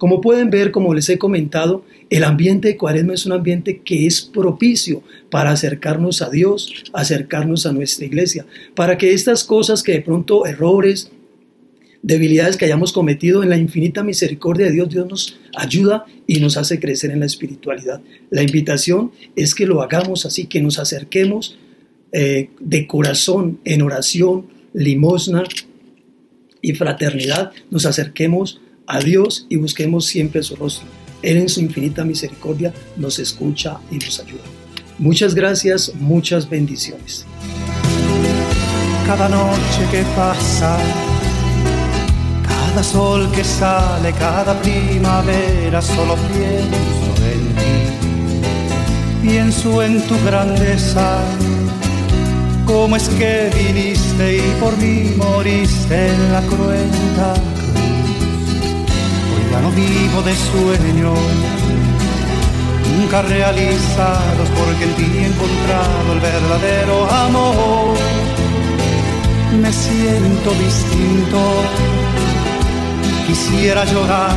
Como 0.00 0.22
pueden 0.22 0.48
ver, 0.48 0.70
como 0.70 0.94
les 0.94 1.10
he 1.10 1.18
comentado, 1.18 1.84
el 2.08 2.24
ambiente 2.24 2.68
de 2.68 2.78
cuaresma 2.78 3.12
es 3.12 3.26
un 3.26 3.32
ambiente 3.32 3.82
que 3.84 4.06
es 4.06 4.22
propicio 4.22 5.02
para 5.28 5.50
acercarnos 5.50 6.22
a 6.22 6.30
Dios, 6.30 6.84
acercarnos 6.94 7.66
a 7.66 7.72
nuestra 7.72 8.06
iglesia, 8.06 8.46
para 8.74 8.96
que 8.96 9.12
estas 9.12 9.44
cosas 9.44 9.82
que 9.82 9.92
de 9.92 10.00
pronto 10.00 10.46
errores, 10.46 11.10
debilidades 12.02 12.56
que 12.56 12.64
hayamos 12.64 12.94
cometido 12.94 13.42
en 13.42 13.50
la 13.50 13.58
infinita 13.58 14.02
misericordia 14.02 14.64
de 14.64 14.72
Dios, 14.72 14.88
Dios 14.88 15.06
nos 15.06 15.38
ayuda 15.54 16.06
y 16.26 16.40
nos 16.40 16.56
hace 16.56 16.80
crecer 16.80 17.10
en 17.10 17.20
la 17.20 17.26
espiritualidad. 17.26 18.00
La 18.30 18.42
invitación 18.42 19.12
es 19.36 19.54
que 19.54 19.66
lo 19.66 19.82
hagamos 19.82 20.24
así, 20.24 20.46
que 20.46 20.62
nos 20.62 20.78
acerquemos 20.78 21.58
eh, 22.12 22.48
de 22.58 22.86
corazón 22.86 23.60
en 23.66 23.82
oración, 23.82 24.46
limosna 24.72 25.44
y 26.62 26.72
fraternidad, 26.72 27.52
nos 27.70 27.84
acerquemos 27.84 28.62
a 28.90 28.98
Dios 28.98 29.46
y 29.48 29.56
busquemos 29.56 30.06
siempre 30.06 30.42
su 30.42 30.56
rostro. 30.56 30.86
Él 31.22 31.36
en 31.36 31.48
su 31.48 31.60
infinita 31.60 32.04
misericordia 32.04 32.74
nos 32.96 33.20
escucha 33.20 33.78
y 33.90 33.98
nos 33.98 34.18
ayuda. 34.18 34.42
Muchas 34.98 35.34
gracias, 35.34 35.92
muchas 35.94 36.50
bendiciones. 36.50 37.24
Cada 39.06 39.28
noche 39.28 39.86
que 39.92 40.02
pasa, 40.16 40.76
cada 42.42 42.82
sol 42.82 43.30
que 43.30 43.44
sale, 43.44 44.12
cada 44.12 44.60
primavera, 44.60 45.80
solo 45.80 46.16
pienso 46.16 47.12
en 47.32 47.42
ti. 47.56 49.28
Pienso 49.28 49.82
en 49.84 50.02
tu 50.02 50.16
grandeza, 50.24 51.22
cómo 52.66 52.96
es 52.96 53.08
que 53.10 53.50
viniste 53.54 54.38
y 54.38 54.60
por 54.60 54.76
mí 54.78 55.12
moriste 55.16 56.08
en 56.08 56.32
la 56.32 56.40
cruenta 56.42 57.34
ya 59.50 59.60
no 59.60 59.70
vivo 59.70 60.22
de 60.22 60.34
sueños, 60.34 61.18
nunca 62.96 63.22
realizados, 63.22 64.48
porque 64.56 64.84
en 64.84 64.94
ti 64.94 65.06
he 65.18 65.26
encontrado 65.26 66.12
el 66.12 66.20
verdadero 66.20 67.10
amor. 67.10 67.96
Me 69.60 69.72
siento 69.72 70.50
distinto, 70.52 71.40
quisiera 73.26 73.84
llorar, 73.84 74.36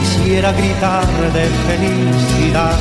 quisiera 0.00 0.52
gritar 0.52 1.06
de 1.36 1.44
felicidad. 1.66 2.78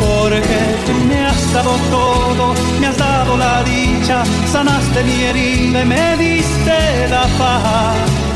Porque 0.00 0.60
tú 0.86 0.92
me 1.08 1.26
has 1.26 1.52
dado 1.52 1.76
todo, 1.90 2.54
me 2.80 2.86
has 2.88 2.98
dado 2.98 3.36
la 3.36 3.62
dicha, 3.62 4.24
sanaste 4.50 5.04
mi 5.04 5.22
herida 5.22 5.82
y 5.82 5.86
me 5.86 6.16
diste 6.16 7.08
la 7.08 7.22
paz 7.38 8.29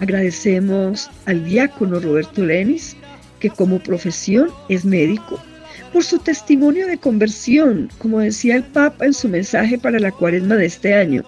Agradecemos 0.00 1.10
al 1.26 1.44
diácono 1.44 2.00
Roberto 2.00 2.42
Lenis, 2.42 2.96
que 3.38 3.50
como 3.50 3.78
profesión 3.78 4.48
es 4.70 4.84
médico, 4.84 5.38
por 5.92 6.04
su 6.04 6.18
testimonio 6.18 6.86
de 6.86 6.96
conversión, 6.96 7.90
como 7.98 8.20
decía 8.20 8.56
el 8.56 8.64
Papa 8.64 9.04
en 9.04 9.12
su 9.12 9.28
mensaje 9.28 9.78
para 9.78 9.98
la 9.98 10.10
cuaresma 10.10 10.56
de 10.56 10.66
este 10.66 10.94
año. 10.94 11.22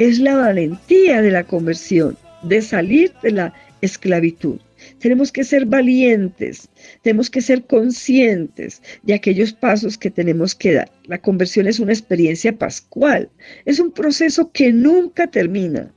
Es 0.00 0.18
la 0.18 0.34
valentía 0.34 1.22
de 1.22 1.30
la 1.30 1.44
conversión, 1.44 2.16
de 2.42 2.60
salir 2.60 3.12
de 3.22 3.32
la 3.32 3.54
esclavitud. 3.82 4.58
Tenemos 4.98 5.30
que 5.30 5.44
ser 5.44 5.66
valientes, 5.66 6.68
tenemos 7.02 7.30
que 7.30 7.40
ser 7.40 7.64
conscientes 7.66 8.82
de 9.02 9.14
aquellos 9.14 9.52
pasos 9.52 9.96
que 9.96 10.10
tenemos 10.10 10.54
que 10.54 10.72
dar. 10.72 10.90
La 11.04 11.18
conversión 11.18 11.68
es 11.68 11.78
una 11.78 11.92
experiencia 11.92 12.56
pascual, 12.56 13.28
es 13.64 13.78
un 13.78 13.92
proceso 13.92 14.50
que 14.52 14.72
nunca 14.72 15.28
termina. 15.28 15.92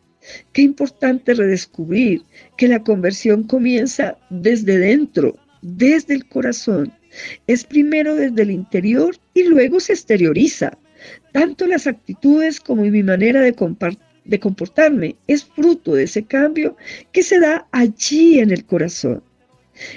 Qué 0.54 0.62
importante 0.62 1.34
redescubrir 1.34 2.24
que 2.58 2.68
la 2.68 2.84
conversión 2.84 3.44
comienza 3.44 4.18
desde 4.30 4.78
dentro, 4.78 5.38
desde 5.62 6.14
el 6.14 6.28
corazón. 6.28 6.94
Es 7.48 7.64
primero 7.64 8.16
desde 8.16 8.44
el 8.44 8.52
interior 8.52 9.16
y 9.34 9.44
luego 9.44 9.80
se 9.80 9.94
exterioriza. 9.94 10.78
Tanto 11.32 11.66
las 11.66 11.88
actitudes 11.88 12.60
como 12.60 12.84
mi 12.84 13.04
manera 13.04 13.42
de, 13.42 14.40
comportarme 14.40 15.16
es 15.28 15.44
fruto 15.44 15.96
de 15.96 16.04
ese 16.04 16.24
cambio 16.24 16.78
que 17.12 17.24
se 17.24 17.40
da 17.40 17.68
allí 17.72 18.40
en 18.40 18.52
el 18.52 18.66
corazón. 18.66 19.24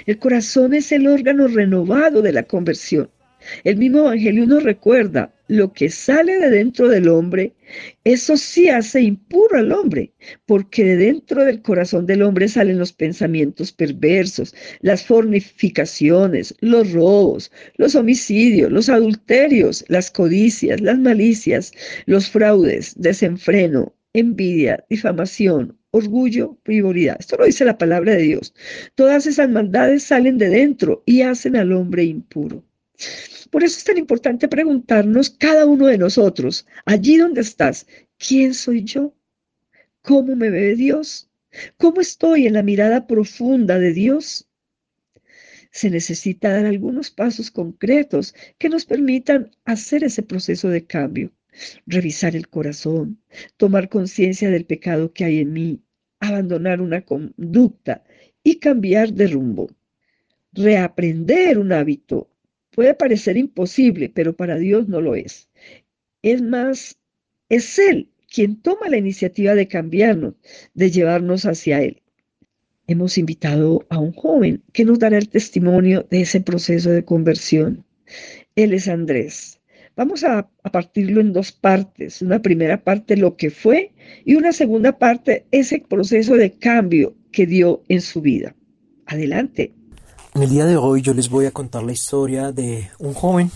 El 0.05 0.17
corazón 0.17 0.73
es 0.73 0.91
el 0.91 1.07
órgano 1.07 1.47
renovado 1.47 2.21
de 2.21 2.31
la 2.31 2.43
conversión. 2.43 3.09
El 3.63 3.77
mismo 3.77 3.99
Evangelio 3.99 4.47
nos 4.47 4.63
recuerda, 4.63 5.34
lo 5.47 5.73
que 5.73 5.89
sale 5.89 6.39
de 6.39 6.49
dentro 6.49 6.87
del 6.89 7.07
hombre, 7.07 7.53
eso 8.03 8.37
sí 8.37 8.69
hace 8.69 9.01
impuro 9.01 9.57
al 9.57 9.71
hombre, 9.71 10.13
porque 10.45 10.83
de 10.83 10.97
dentro 10.97 11.43
del 11.43 11.61
corazón 11.61 12.05
del 12.05 12.21
hombre 12.21 12.47
salen 12.47 12.79
los 12.79 12.93
pensamientos 12.93 13.71
perversos, 13.71 14.55
las 14.81 15.03
fornificaciones, 15.03 16.55
los 16.61 16.91
robos, 16.93 17.51
los 17.77 17.95
homicidios, 17.95 18.71
los 18.71 18.89
adulterios, 18.89 19.85
las 19.87 20.11
codicias, 20.11 20.81
las 20.81 20.97
malicias, 20.97 21.71
los 22.05 22.29
fraudes, 22.29 22.93
desenfreno, 22.97 23.93
envidia, 24.13 24.83
difamación, 24.89 25.77
orgullo, 25.91 26.57
frivolidad. 26.63 27.17
Esto 27.19 27.37
lo 27.37 27.45
dice 27.45 27.65
la 27.65 27.77
palabra 27.77 28.13
de 28.13 28.23
Dios. 28.23 28.53
Todas 28.95 29.27
esas 29.27 29.49
maldades 29.49 30.03
salen 30.03 30.37
de 30.37 30.49
dentro 30.49 31.03
y 31.05 31.21
hacen 31.21 31.55
al 31.55 31.71
hombre 31.71 32.03
impuro. 32.03 32.63
Por 33.51 33.63
eso 33.63 33.77
es 33.77 33.83
tan 33.83 33.97
importante 33.97 34.47
preguntarnos 34.47 35.29
cada 35.29 35.65
uno 35.65 35.87
de 35.87 35.97
nosotros, 35.97 36.65
allí 36.85 37.17
donde 37.17 37.41
estás, 37.41 37.87
¿quién 38.17 38.53
soy 38.53 38.83
yo? 38.83 39.13
¿Cómo 40.01 40.35
me 40.35 40.49
ve 40.49 40.75
Dios? 40.75 41.29
¿Cómo 41.77 42.01
estoy 42.01 42.47
en 42.47 42.53
la 42.53 42.63
mirada 42.63 43.07
profunda 43.07 43.79
de 43.79 43.93
Dios? 43.93 44.47
Se 45.71 45.89
necesita 45.89 46.51
dar 46.51 46.65
algunos 46.65 47.11
pasos 47.11 47.51
concretos 47.51 48.35
que 48.57 48.69
nos 48.69 48.85
permitan 48.85 49.51
hacer 49.65 50.03
ese 50.03 50.23
proceso 50.23 50.69
de 50.69 50.85
cambio. 50.85 51.31
Revisar 51.85 52.35
el 52.35 52.49
corazón, 52.49 53.21
tomar 53.57 53.89
conciencia 53.89 54.49
del 54.49 54.65
pecado 54.65 55.13
que 55.13 55.25
hay 55.25 55.39
en 55.39 55.53
mí, 55.53 55.81
abandonar 56.19 56.81
una 56.81 57.01
conducta 57.01 58.03
y 58.43 58.59
cambiar 58.59 59.13
de 59.13 59.27
rumbo. 59.27 59.69
Reaprender 60.51 61.57
un 61.57 61.71
hábito 61.71 62.29
Puede 62.75 62.93
parecer 62.93 63.37
imposible, 63.37 64.11
pero 64.13 64.35
para 64.35 64.57
Dios 64.57 64.89
no 64.89 64.99
lo 64.99 65.15
es. 65.15 65.47
Es 66.21 66.41
más, 66.41 66.97
es 67.47 67.79
Él 67.79 68.09
quien 68.29 68.61
toma 68.61 68.89
la 68.89 68.97
iniciativa 68.97 69.55
de 69.55 69.69
cambiarnos, 69.69 70.33
de 70.73 70.91
llevarnos 70.91 71.45
hacia 71.45 71.81
Él. 71.81 72.01
Hemos 72.87 73.17
invitado 73.17 73.85
a 73.89 73.97
un 73.97 74.11
joven 74.11 74.61
que 74.73 74.83
nos 74.83 74.99
dará 74.99 75.17
el 75.17 75.29
testimonio 75.29 76.05
de 76.09 76.21
ese 76.21 76.41
proceso 76.41 76.89
de 76.89 77.05
conversión. 77.05 77.85
Él 78.57 78.73
es 78.73 78.89
Andrés. 78.89 79.61
Vamos 79.95 80.25
a, 80.25 80.49
a, 80.61 80.71
partirlo 80.71 81.21
en 81.21 81.31
dos 81.31 81.53
partes. 81.53 82.21
Una 82.21 82.41
primera 82.41 82.83
parte, 82.83 83.15
lo 83.15 83.37
que 83.37 83.51
fue, 83.51 83.93
y 84.25 84.35
una 84.35 84.51
segunda 84.51 84.99
parte, 84.99 85.45
ese 85.51 85.79
proceso 85.79 86.35
de 86.35 86.51
cambio 86.51 87.15
que 87.31 87.45
dio 87.45 87.83
en 87.87 88.01
su 88.01 88.21
vida. 88.21 88.53
Adelante. 89.05 89.73
En 90.35 90.43
el 90.43 90.49
día 90.49 90.65
de 90.65 90.75
hoy 90.75 91.01
yo 91.01 91.13
les 91.13 91.29
voy 91.29 91.45
a 91.45 91.51
contar 91.51 91.83
la 91.83 91.93
historia 91.93 92.51
de 92.51 92.91
un 92.99 93.13
joven, 93.13 93.49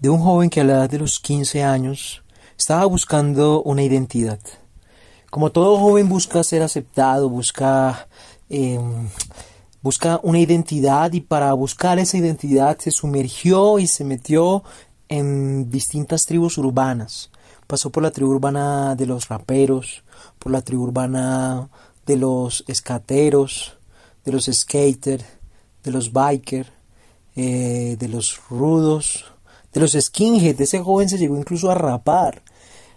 de 0.00 0.10
un 0.10 0.20
joven 0.20 0.50
que 0.50 0.60
a 0.60 0.64
la 0.64 0.74
edad 0.74 0.90
de 0.90 0.98
los 0.98 1.18
15 1.18 1.62
años 1.62 2.22
estaba 2.58 2.84
buscando 2.84 3.62
una 3.62 3.82
identidad. 3.82 4.38
Como 5.30 5.50
todo 5.50 5.78
joven 5.78 6.10
busca 6.10 6.44
ser 6.44 6.60
aceptado, 6.60 7.30
busca, 7.30 8.06
em, 8.50 9.08
busca 9.80 10.20
una 10.22 10.40
identidad 10.40 11.10
y 11.14 11.22
para 11.22 11.50
buscar 11.54 11.98
esa 11.98 12.18
identidad 12.18 12.76
se 12.78 12.90
sumergió 12.90 13.78
y 13.78 13.86
se 13.86 14.04
metió 14.04 14.62
en 15.08 15.70
distintas 15.70 16.26
tribus 16.26 16.58
urbanas. 16.58 17.30
Pasó 17.66 17.88
por 17.88 18.02
la 18.02 18.10
tribu 18.10 18.30
urbana 18.32 18.94
de 18.94 19.06
los 19.06 19.28
raperos, 19.30 20.04
por 20.38 20.52
la 20.52 20.60
tribu 20.60 20.82
urbana 20.82 21.70
de 22.04 22.16
los 22.18 22.62
escateros, 22.68 23.78
de 24.26 24.32
los 24.32 24.50
skaters, 24.52 25.24
de 25.84 25.90
los 25.90 26.12
bikers, 26.12 26.70
eh, 27.36 27.96
de 27.98 28.08
los 28.08 28.40
rudos, 28.48 29.26
de 29.72 29.80
los 29.80 29.92
skinheads. 29.92 30.60
Ese 30.60 30.80
joven 30.80 31.08
se 31.08 31.18
llegó 31.18 31.36
incluso 31.36 31.70
a 31.70 31.74
rapar. 31.74 32.42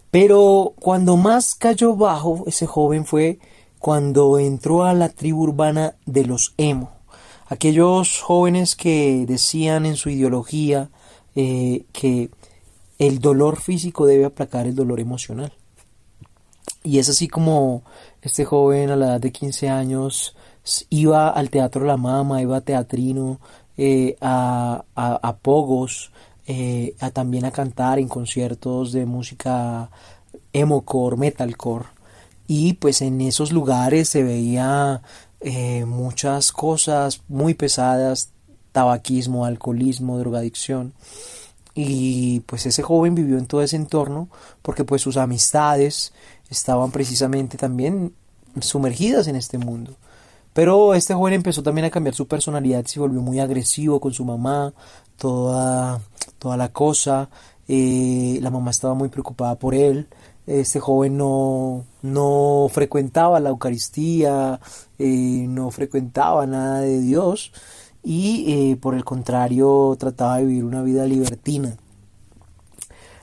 Pero 0.10 0.74
cuando 0.80 1.18
más 1.18 1.54
cayó 1.54 1.96
bajo 1.96 2.46
ese 2.48 2.66
joven 2.66 3.06
fue 3.06 3.40
cuando 3.78 4.40
entró 4.40 4.86
a 4.86 4.94
la 4.94 5.10
tribu 5.10 5.44
urbana 5.44 5.96
de 6.06 6.26
los 6.26 6.54
emo. 6.58 6.92
Aquellos 7.48 8.22
jóvenes 8.22 8.76
que 8.76 9.26
decían 9.28 9.86
en 9.86 9.96
su 9.96 10.10
ideología 10.10 10.90
eh, 11.36 11.86
que 11.92 12.30
el 13.00 13.20
dolor 13.20 13.60
físico 13.60 14.06
debe 14.06 14.26
aplacar 14.26 14.66
el 14.66 14.76
dolor 14.76 15.00
emocional. 15.00 15.54
Y 16.84 17.00
es 17.00 17.10
así 17.10 17.28
como 17.28 17.84
este 18.22 18.46
joven 18.46 18.90
a 18.90 18.96
la 18.96 19.08
edad 19.08 19.22
de 19.22 19.32
15 19.32 19.70
años 19.70 20.36
iba 20.90 21.30
al 21.30 21.50
Teatro 21.50 21.86
La 21.86 21.98
Mama, 21.98 22.42
iba 22.42 22.58
a 22.58 22.62
Teatrino, 22.62 23.40
eh, 23.78 24.18
a, 24.22 24.84
a, 24.96 25.36
Pogos, 25.38 26.12
eh, 26.48 26.96
a, 27.00 27.12
también 27.12 27.46
a 27.46 27.52
cantar 27.52 28.00
en 28.00 28.08
conciertos 28.08 28.92
de 28.92 29.06
música 29.06 29.90
emocore, 30.54 31.18
metalcore. 31.18 31.86
Y 32.48 32.74
pues 32.74 33.02
en 33.02 33.22
esos 33.22 33.52
lugares 33.52 34.10
se 34.10 34.24
veía 34.24 35.02
eh, 35.42 35.86
muchas 35.86 36.52
cosas 36.52 37.22
muy 37.28 37.54
pesadas, 37.54 38.30
tabaquismo, 38.72 39.46
alcoholismo, 39.46 40.18
drogadicción. 40.18 40.94
Y 41.76 42.40
pues 42.42 42.66
ese 42.66 42.82
joven 42.82 43.14
vivió 43.14 43.38
en 43.38 43.46
todo 43.46 43.62
ese 43.62 43.76
entorno 43.76 44.30
porque 44.64 44.84
pues 44.84 45.02
sus 45.02 45.18
amistades 45.18 46.14
estaban 46.50 46.92
precisamente 46.92 47.58
también 47.58 48.14
sumergidas 48.62 49.28
en 49.28 49.36
este 49.36 49.58
mundo. 49.60 49.96
Pero 50.58 50.96
este 50.96 51.14
joven 51.14 51.34
empezó 51.34 51.62
también 51.62 51.86
a 51.86 51.92
cambiar 51.92 52.16
su 52.16 52.28
personalidad, 52.28 52.84
se 52.86 53.00
volvió 53.00 53.22
muy 53.22 53.40
agresivo 53.40 54.00
con 54.00 54.12
su 54.12 54.26
mamá, 54.26 54.74
toda, 55.16 56.02
toda 56.40 56.58
la 56.58 56.70
cosa. 56.70 57.30
Eh, 57.68 58.40
la 58.42 58.50
mamá 58.50 58.72
estaba 58.72 58.96
muy 58.96 59.10
preocupada 59.10 59.54
por 59.54 59.76
él. 59.76 60.08
Este 60.48 60.80
joven 60.80 61.16
no, 61.16 61.86
no 62.02 62.72
frecuentaba 62.72 63.40
la 63.40 63.50
Eucaristía, 63.50 64.60
eh, 64.98 65.46
no 65.48 65.70
frecuentaba 65.70 66.48
nada 66.48 66.80
de 66.80 67.02
Dios 67.02 67.52
y 68.04 68.72
eh, 68.72 68.78
por 68.78 68.96
el 68.96 69.06
contrario 69.06 69.96
trataba 70.00 70.38
de 70.40 70.46
vivir 70.46 70.64
una 70.64 70.82
vida 70.82 71.06
libertina. 71.06 71.78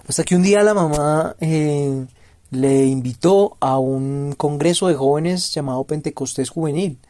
Hasta 0.06 0.22
que 0.22 0.36
un 0.36 0.42
día 0.44 0.62
la 0.62 0.74
mamá 0.74 1.34
le 1.40 2.86
invitó 2.86 3.56
a 3.58 3.80
un 3.80 4.36
congreso 4.36 4.86
de 4.86 4.94
jóvenes 4.94 5.52
llamado 5.52 5.82
Pentecostés 5.82 6.48
Juvenil. 6.48 7.00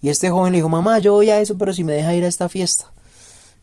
Y 0.00 0.08
este 0.10 0.30
joven 0.30 0.52
le 0.52 0.58
dijo, 0.58 0.68
mamá, 0.68 0.98
yo 0.98 1.14
voy 1.14 1.30
a 1.30 1.40
eso, 1.40 1.58
pero 1.58 1.72
si 1.72 1.84
me 1.84 1.94
deja 1.94 2.14
ir 2.14 2.24
a 2.24 2.28
esta 2.28 2.48
fiesta. 2.48 2.92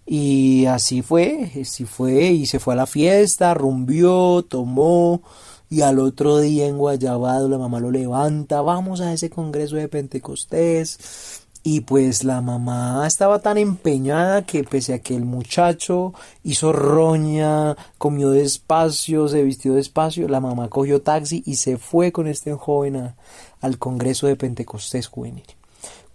Y 0.06 0.65
así 0.67 1.02
fue, 1.02 1.52
así 1.62 1.86
fue, 1.86 2.26
y 2.26 2.45
se 2.45 2.60
fue 2.60 2.74
a 2.74 2.78
la 2.78 2.86
fiesta, 2.86 3.54
rumbió, 3.54 4.45
tomó, 4.48 5.21
y 5.69 5.82
al 5.82 6.00
otro 6.00 6.39
día 6.39 6.67
en 6.67 6.78
Guayabado 6.78 7.50
la 7.50 7.58
mamá 7.58 7.80
lo 7.80 7.89
levanta, 7.89 8.62
vamos 8.62 9.02
a 9.02 9.13
ese 9.13 9.30
congreso 9.30 9.78
de 9.78 9.88
Pentecostés. 9.88 11.41
Y 11.63 11.80
pues 11.80 12.24
la 12.24 12.41
mamá 12.41 13.08
estaba 13.08 13.39
tan 13.39 13.58
empeñada 13.58 14.45
que 14.45 14.63
pese 14.63 14.93
a 14.93 15.00
que 15.00 15.15
el 15.15 15.26
muchacho 15.26 16.13
hizo 16.43 16.71
roña, 16.71 17.76
comió 17.98 18.30
despacio, 18.30 19.28
se 19.28 19.41
vistió 19.41 19.74
despacio, 19.74 20.28
la 20.28 20.39
mamá 20.39 20.69
cogió 20.69 21.02
taxi 21.02 21.41
y 21.43 21.56
se 21.56 21.80
fue 21.80 22.12
con 22.12 22.28
este 22.28 22.54
joven 22.54 23.15
al 23.62 23.80
congreso 23.80 24.28
de 24.28 24.36
Pentecostés 24.36 25.08
juvenil. 25.08 25.43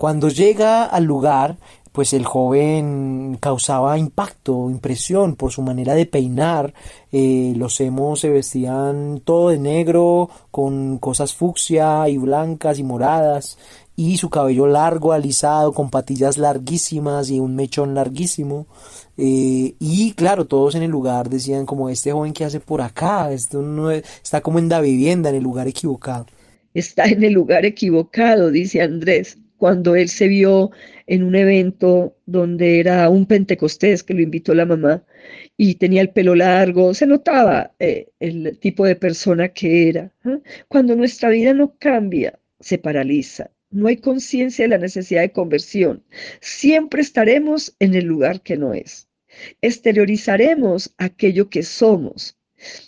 Cuando 0.01 0.31
llega 0.31 0.87
al 0.87 1.05
lugar, 1.05 1.59
pues 1.93 2.15
el 2.15 2.25
joven 2.25 3.37
causaba 3.39 3.99
impacto, 3.99 4.71
impresión 4.71 5.37
por 5.37 5.53
su 5.53 5.61
manera 5.61 5.95
de 5.95 6.07
peinar. 6.07 6.73
Eh, 7.13 7.53
los 7.55 7.79
emos 7.83 8.21
se 8.21 8.31
vestían 8.31 9.21
todo 9.23 9.51
de 9.51 9.59
negro, 9.59 10.31
con 10.51 10.97
cosas 10.97 11.35
fucsia 11.35 12.09
y 12.09 12.17
blancas 12.17 12.79
y 12.79 12.83
moradas, 12.83 13.59
y 13.95 14.17
su 14.17 14.31
cabello 14.31 14.67
largo, 14.67 15.13
alisado, 15.13 15.75
con 15.75 15.91
patillas 15.91 16.39
larguísimas 16.39 17.29
y 17.29 17.39
un 17.39 17.55
mechón 17.55 17.95
larguísimo. 17.95 18.69
Eh, 19.19 19.75
y 19.79 20.15
claro, 20.15 20.47
todos 20.47 20.77
en 20.77 20.83
el 20.83 20.91
lugar 20.91 21.29
decían 21.29 21.67
como 21.67 21.91
este 21.91 22.13
joven 22.13 22.33
que 22.33 22.47
hace 22.47 22.61
por 22.61 22.81
acá, 22.81 23.31
esto 23.33 23.61
no 23.61 23.91
está 23.91 24.41
como 24.41 24.61
en 24.61 24.71
la 24.71 24.81
vivienda, 24.81 25.29
en 25.29 25.37
el 25.37 25.43
lugar 25.43 25.69
equivocado. 25.69 26.25
Está 26.73 27.05
en 27.05 27.23
el 27.23 27.35
lugar 27.35 27.67
equivocado, 27.67 28.51
dice 28.51 28.81
Andrés. 28.81 29.37
Cuando 29.61 29.95
él 29.95 30.09
se 30.09 30.27
vio 30.27 30.71
en 31.07 31.23
un 31.23 31.35
evento 31.35 32.17
donde 32.25 32.81
era 32.81 33.11
un 33.11 33.27
pentecostés 33.27 34.03
que 34.03 34.15
lo 34.15 34.23
invitó 34.23 34.55
la 34.55 34.65
mamá 34.65 35.05
y 35.59 35.75
tenía 35.75 36.01
el 36.01 36.09
pelo 36.09 36.35
largo, 36.35 36.95
se 36.95 37.07
notaba 37.07 37.75
eh, 37.79 38.09
el 38.21 38.59
tipo 38.59 38.87
de 38.87 38.97
persona 38.97 39.51
que 39.51 39.91
era. 39.91 40.15
¿eh? 40.25 40.39
Cuando 40.69 40.97
nuestra 40.97 41.29
vida 41.29 41.53
no 41.53 41.77
cambia, 41.79 42.39
se 42.59 42.79
paraliza. 42.79 43.51
No 43.71 43.89
hay 43.89 43.99
conciencia 43.99 44.65
de 44.65 44.71
la 44.71 44.79
necesidad 44.79 45.21
de 45.21 45.33
conversión. 45.33 46.03
Siempre 46.41 47.03
estaremos 47.03 47.77
en 47.81 47.95
el 47.95 48.07
lugar 48.07 48.41
que 48.41 48.57
no 48.57 48.73
es. 48.73 49.11
Exteriorizaremos 49.61 50.95
aquello 50.97 51.51
que 51.51 51.65
somos. 51.65 52.39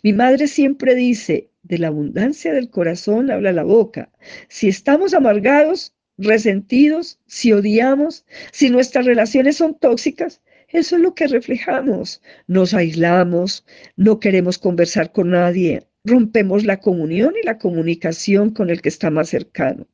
Mi 0.03 0.15
madre 0.15 0.47
siempre 0.47 0.95
dice, 0.95 1.51
de 1.63 1.77
la 1.77 1.89
abundancia 1.89 2.55
del 2.55 2.71
corazón 2.71 3.31
habla 3.31 3.53
la 3.53 3.63
boca. 3.63 4.11
Si 4.49 4.69
estamos 4.69 5.13
amargados, 5.13 5.95
resentidos, 6.25 7.19
si 7.27 7.53
odiamos, 7.53 8.25
si 8.53 8.71
nuestras 8.71 9.07
relaciones 9.07 9.57
son 9.57 9.79
tóxicas, 9.79 10.41
eso 10.69 10.97
es 10.97 11.03
lo 11.03 11.15
que 11.15 11.27
reflejamos. 11.27 12.23
Nos 12.47 12.75
aislamos, 12.75 13.65
no 13.97 14.21
queremos 14.21 14.59
conversar 14.59 15.13
con 15.13 15.31
nadie, 15.31 15.87
rompemos 16.05 16.65
la 16.65 16.81
comunión 16.81 17.35
y 17.41 17.45
la 17.45 17.59
comunicación 17.59 18.51
con 18.51 18.71
el 18.71 18.81
que 18.81 18.89
está 18.89 19.11
más 19.11 19.29
cercano. 19.29 19.87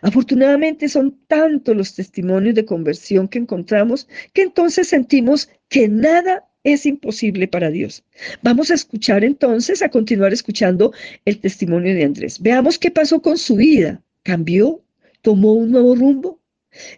Afortunadamente 0.00 0.88
son 0.88 1.20
tantos 1.28 1.76
los 1.76 1.94
testimonios 1.94 2.54
de 2.54 2.64
conversión 2.64 3.28
que 3.28 3.38
encontramos 3.38 4.08
que 4.32 4.42
entonces 4.42 4.88
sentimos 4.88 5.48
que 5.68 5.88
nada 5.88 6.48
es 6.64 6.86
imposible 6.86 7.48
para 7.48 7.70
Dios. 7.70 8.04
Vamos 8.42 8.70
a 8.70 8.74
escuchar 8.74 9.24
entonces, 9.24 9.82
a 9.82 9.88
continuar 9.88 10.32
escuchando 10.32 10.92
el 11.24 11.38
testimonio 11.38 11.94
de 11.94 12.04
Andrés. 12.04 12.40
Veamos 12.40 12.78
qué 12.78 12.90
pasó 12.90 13.20
con 13.20 13.38
su 13.38 13.56
vida. 13.56 14.02
¿Cambió? 14.22 14.80
¿Tomó 15.22 15.54
un 15.54 15.70
nuevo 15.70 15.94
rumbo? 15.94 16.40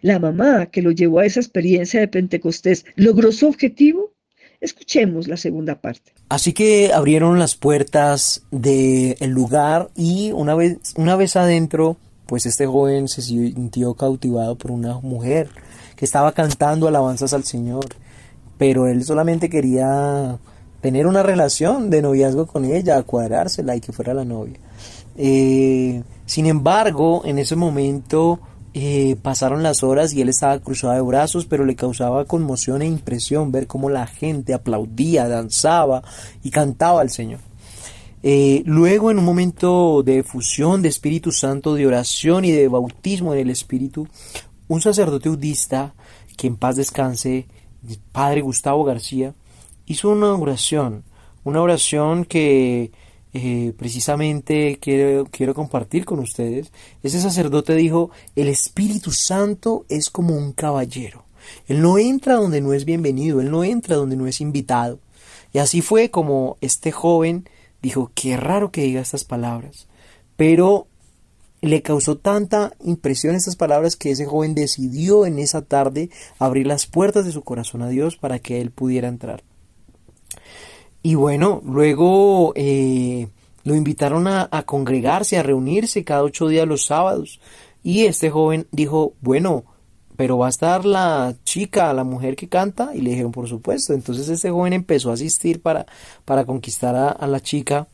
¿La 0.01 0.19
mamá 0.19 0.67
que 0.67 0.81
lo 0.81 0.91
llevó 0.91 1.19
a 1.19 1.25
esa 1.25 1.39
experiencia 1.39 1.99
de 1.99 2.07
Pentecostés 2.07 2.85
logró 2.95 3.31
su 3.31 3.47
objetivo? 3.47 4.13
Escuchemos 4.61 5.27
la 5.27 5.37
segunda 5.37 5.75
parte. 5.75 6.11
Así 6.29 6.53
que 6.53 6.91
abrieron 6.93 7.39
las 7.39 7.55
puertas 7.55 8.43
del 8.51 9.29
lugar 9.29 9.89
y 9.95 10.31
una 10.31 10.55
vez, 10.55 10.77
una 10.97 11.15
vez 11.15 11.35
adentro, 11.35 11.97
pues 12.25 12.45
este 12.45 12.65
joven 12.65 13.07
se 13.07 13.21
sintió 13.21 13.93
cautivado 13.93 14.57
por 14.57 14.71
una 14.71 14.99
mujer 14.99 15.49
que 15.95 16.05
estaba 16.05 16.33
cantando 16.33 16.87
alabanzas 16.87 17.33
al 17.33 17.43
Señor 17.43 17.85
pero 18.57 18.87
él 18.87 19.03
solamente 19.03 19.49
quería 19.49 20.37
tener 20.81 21.07
una 21.07 21.23
relación 21.23 21.89
de 21.89 22.01
noviazgo 22.01 22.45
con 22.45 22.65
ella, 22.65 23.01
cuadrársela 23.03 23.75
y 23.75 23.81
que 23.81 23.91
fuera 23.91 24.13
la 24.13 24.25
novia. 24.25 24.57
Eh, 25.17 26.03
sin 26.25 26.45
embargo, 26.47 27.21
en 27.25 27.39
ese 27.39 27.55
momento 27.55 28.39
eh, 28.73 29.15
pasaron 29.21 29.63
las 29.63 29.83
horas 29.83 30.13
y 30.13 30.21
él 30.21 30.29
estaba 30.29 30.59
cruzado 30.59 30.93
de 30.93 31.01
brazos, 31.01 31.45
pero 31.45 31.63
le 31.63 31.75
causaba 31.75 32.25
conmoción 32.25 32.81
e 32.81 32.87
impresión 32.87 33.51
ver 33.51 33.67
cómo 33.67 33.89
la 33.89 34.05
gente 34.05 34.53
aplaudía, 34.53 35.29
danzaba 35.29 36.03
y 36.43 36.49
cantaba 36.49 37.01
al 37.01 37.09
Señor. 37.09 37.39
Eh, 38.21 38.63
luego, 38.65 39.11
en 39.11 39.19
un 39.19 39.25
momento 39.25 40.01
de 40.03 40.23
fusión 40.23 40.81
de 40.81 40.89
Espíritu 40.89 41.31
Santo, 41.31 41.75
de 41.75 41.85
oración 41.85 42.43
y 42.43 42.51
de 42.51 42.67
bautismo 42.67 43.33
en 43.33 43.39
el 43.39 43.49
Espíritu, 43.49 44.07
un 44.67 44.81
sacerdote 44.81 45.29
budista, 45.29 45.93
que 46.35 46.47
en 46.47 46.57
paz 46.57 46.75
descanse, 46.75 47.47
padre 48.11 48.41
Gustavo 48.41 48.83
García, 48.83 49.35
hizo 49.85 50.09
una 50.09 50.33
oración, 50.33 51.03
una 51.43 51.61
oración 51.61 52.25
que 52.25 52.91
eh, 53.37 53.73
precisamente 53.77 54.79
quiero, 54.79 55.25
quiero 55.29 55.53
compartir 55.53 56.05
con 56.05 56.19
ustedes. 56.19 56.71
Ese 57.03 57.19
sacerdote 57.19 57.75
dijo, 57.75 58.09
el 58.37 58.47
Espíritu 58.47 59.11
Santo 59.11 59.85
es 59.89 60.09
como 60.09 60.37
un 60.37 60.53
caballero. 60.53 61.25
Él 61.67 61.81
no 61.81 61.97
entra 61.97 62.35
donde 62.35 62.61
no 62.61 62.71
es 62.71 62.85
bienvenido, 62.85 63.41
él 63.41 63.51
no 63.51 63.65
entra 63.65 63.97
donde 63.97 64.15
no 64.15 64.25
es 64.25 64.39
invitado. 64.39 64.99
Y 65.51 65.57
así 65.57 65.81
fue 65.81 66.09
como 66.11 66.55
este 66.61 66.93
joven 66.93 67.49
dijo, 67.81 68.09
qué 68.15 68.37
raro 68.37 68.71
que 68.71 68.83
diga 68.83 69.01
estas 69.01 69.25
palabras. 69.25 69.87
Pero 70.37 70.87
le 71.59 71.81
causó 71.81 72.15
tanta 72.15 72.71
impresión 72.85 73.35
estas 73.35 73.57
palabras 73.57 73.97
que 73.97 74.11
ese 74.11 74.25
joven 74.25 74.55
decidió 74.55 75.25
en 75.25 75.39
esa 75.39 75.61
tarde 75.61 76.09
abrir 76.39 76.67
las 76.67 76.85
puertas 76.85 77.25
de 77.25 77.33
su 77.33 77.41
corazón 77.41 77.81
a 77.81 77.89
Dios 77.89 78.15
para 78.15 78.39
que 78.39 78.61
él 78.61 78.71
pudiera 78.71 79.09
entrar. 79.09 79.43
Y 81.05 81.13
bueno, 81.13 81.61
luego 81.63 82.51
eh, 82.55 83.27
lo 83.63 83.75
invitaron 83.75 84.25
a, 84.27 84.49
congregarse, 84.65 85.37
a 85.37 85.43
reunirse 85.43 86.03
cada 86.03 86.23
ocho 86.23 86.47
días 86.47 86.67
los 86.67 86.85
sábados. 86.85 87.39
Y 87.83 88.05
este 88.05 88.31
joven 88.31 88.65
dijo, 88.71 89.13
bueno, 89.21 89.65
pero 90.17 90.39
va 90.39 90.47
a 90.47 90.49
estar 90.49 90.83
la 90.83 91.35
chica, 91.43 91.93
la 91.93 92.03
mujer 92.03 92.35
que 92.35 92.49
canta. 92.49 92.89
Y 92.95 93.01
le 93.01 93.11
dijeron, 93.11 93.31
por 93.31 93.47
supuesto. 93.47 93.93
Entonces 93.93 94.27
este 94.29 94.49
joven 94.49 94.73
empezó 94.73 95.11
a 95.11 95.13
asistir 95.13 95.61
para, 95.61 95.85
para 96.25 96.43
conquistar 96.43 96.95
a, 96.95 97.09
a 97.09 97.27
la 97.27 97.39
chica 97.39 97.87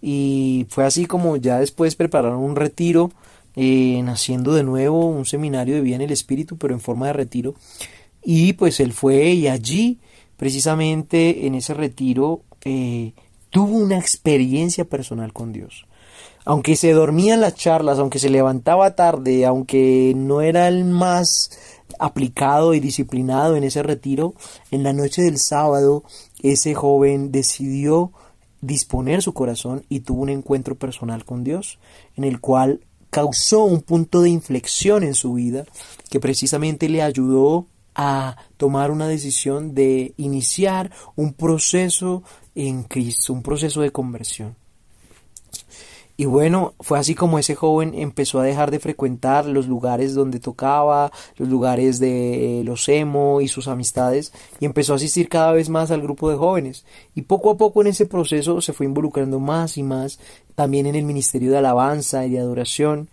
y 0.00 0.64
fue 0.70 0.86
así 0.86 1.04
como 1.04 1.36
ya 1.36 1.60
después 1.60 1.96
prepararon 1.96 2.38
un 2.38 2.56
retiro, 2.56 3.12
eh, 3.56 4.00
naciendo 4.02 4.54
de 4.54 4.64
nuevo 4.64 5.06
un 5.06 5.26
seminario 5.26 5.74
de 5.74 5.82
vida 5.82 5.96
en 5.96 6.00
el 6.02 6.12
espíritu, 6.12 6.56
pero 6.56 6.72
en 6.72 6.80
forma 6.80 7.08
de 7.08 7.12
retiro. 7.12 7.56
Y 8.22 8.54
pues 8.54 8.80
él 8.80 8.94
fue 8.94 9.32
y 9.32 9.48
allí, 9.48 9.98
precisamente 10.38 11.46
en 11.46 11.54
ese 11.54 11.74
retiro, 11.74 12.40
eh, 12.64 13.12
tuvo 13.50 13.76
una 13.76 13.98
experiencia 13.98 14.84
personal 14.84 15.32
con 15.32 15.52
Dios. 15.52 15.86
Aunque 16.44 16.76
se 16.76 16.92
dormía 16.92 17.34
en 17.34 17.40
las 17.40 17.54
charlas, 17.54 17.98
aunque 17.98 18.18
se 18.18 18.28
levantaba 18.28 18.94
tarde, 18.94 19.46
aunque 19.46 20.12
no 20.14 20.40
era 20.40 20.68
el 20.68 20.84
más 20.84 21.50
aplicado 21.98 22.74
y 22.74 22.80
disciplinado 22.80 23.56
en 23.56 23.64
ese 23.64 23.82
retiro, 23.82 24.34
en 24.70 24.82
la 24.82 24.92
noche 24.92 25.22
del 25.22 25.38
sábado 25.38 26.04
ese 26.42 26.74
joven 26.74 27.32
decidió 27.32 28.12
disponer 28.60 29.22
su 29.22 29.32
corazón 29.32 29.84
y 29.88 30.00
tuvo 30.00 30.22
un 30.22 30.30
encuentro 30.30 30.74
personal 30.74 31.24
con 31.24 31.44
Dios, 31.44 31.78
en 32.16 32.24
el 32.24 32.40
cual 32.40 32.80
causó 33.10 33.64
un 33.64 33.80
punto 33.80 34.22
de 34.22 34.30
inflexión 34.30 35.04
en 35.04 35.14
su 35.14 35.34
vida 35.34 35.64
que 36.10 36.20
precisamente 36.20 36.88
le 36.88 37.02
ayudó 37.02 37.66
a 37.94 38.36
tomar 38.56 38.90
una 38.90 39.08
decisión 39.08 39.74
de 39.74 40.14
iniciar 40.16 40.90
un 41.16 41.32
proceso 41.34 42.22
en 42.54 42.84
Cristo, 42.84 43.32
un 43.32 43.42
proceso 43.42 43.80
de 43.80 43.90
conversión. 43.90 44.56
Y 46.16 46.26
bueno, 46.26 46.74
fue 46.78 46.98
así 47.00 47.16
como 47.16 47.40
ese 47.40 47.56
joven 47.56 47.92
empezó 47.94 48.38
a 48.38 48.44
dejar 48.44 48.70
de 48.70 48.78
frecuentar 48.78 49.46
los 49.46 49.66
lugares 49.66 50.14
donde 50.14 50.38
tocaba, 50.38 51.10
los 51.36 51.48
lugares 51.48 51.98
de 51.98 52.60
eh, 52.60 52.64
los 52.64 52.88
emo 52.88 53.40
y 53.40 53.48
sus 53.48 53.66
amistades, 53.66 54.32
y 54.60 54.64
empezó 54.64 54.92
a 54.92 54.96
asistir 54.96 55.28
cada 55.28 55.50
vez 55.50 55.68
más 55.68 55.90
al 55.90 56.02
grupo 56.02 56.30
de 56.30 56.36
jóvenes. 56.36 56.84
Y 57.16 57.22
poco 57.22 57.50
a 57.50 57.56
poco 57.56 57.80
en 57.80 57.88
ese 57.88 58.06
proceso 58.06 58.60
se 58.60 58.72
fue 58.72 58.86
involucrando 58.86 59.40
más 59.40 59.76
y 59.76 59.82
más 59.82 60.20
también 60.54 60.86
en 60.86 60.94
el 60.94 61.04
ministerio 61.04 61.50
de 61.50 61.58
alabanza 61.58 62.24
y 62.24 62.30
de 62.30 62.38
adoración. 62.38 63.10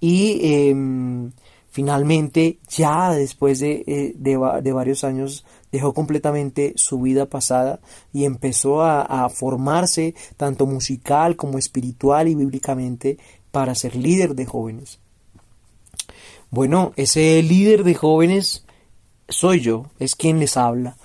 Y 0.00 0.40
em, 0.42 1.30
finalmente, 1.70 2.58
ya 2.68 3.12
después 3.12 3.60
de, 3.60 3.84
eh, 3.86 4.14
de 4.16 4.72
varios 4.72 5.04
años 5.04 5.44
dejó 5.72 5.94
completamente 5.94 6.72
su 6.76 7.00
vida 7.00 7.26
pasada 7.26 7.80
y 8.12 8.24
empezó 8.24 8.82
a, 8.82 9.28
formarse 9.28 10.14
tanto 10.36 10.66
musical 10.66 11.36
como 11.36 11.58
espiritual 11.58 12.28
y 12.28 12.34
bíblicamente 12.34 13.18
para 13.50 13.74
ser 13.74 13.96
líder 13.96 14.34
de 14.34 14.46
jóvenes. 14.46 14.98
Bueno, 16.50 16.92
ese 16.96 17.42
líder 17.42 17.84
de 17.84 17.94
jóvenes 17.94 18.64
soy 19.28 19.60
yo, 19.60 19.86
es 20.00 20.16
quien 20.16 20.40
les 20.40 20.56
habla. 20.56 20.96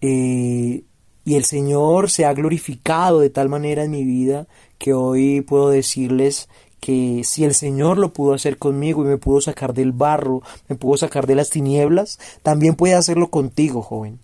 Eh, 0.00 0.84
y 1.24 1.34
el 1.34 1.44
Señor 1.44 2.10
se 2.10 2.24
ha 2.24 2.32
glorificado 2.34 3.20
de 3.20 3.30
tal 3.30 3.48
manera 3.48 3.84
en 3.84 3.90
mi 3.90 4.04
vida 4.04 4.46
que 4.78 4.92
hoy 4.92 5.40
puedo 5.40 5.70
decirles 5.70 6.48
que 6.82 7.22
si 7.22 7.44
el 7.44 7.54
Señor 7.54 7.96
lo 7.96 8.12
pudo 8.12 8.34
hacer 8.34 8.58
conmigo 8.58 9.04
y 9.04 9.06
me 9.06 9.16
pudo 9.16 9.40
sacar 9.40 9.72
del 9.72 9.92
barro, 9.92 10.42
me 10.68 10.74
pudo 10.74 10.96
sacar 10.96 11.28
de 11.28 11.36
las 11.36 11.48
tinieblas, 11.48 12.18
también 12.42 12.74
puede 12.74 12.94
hacerlo 12.94 13.30
contigo, 13.30 13.82
joven. 13.82 14.18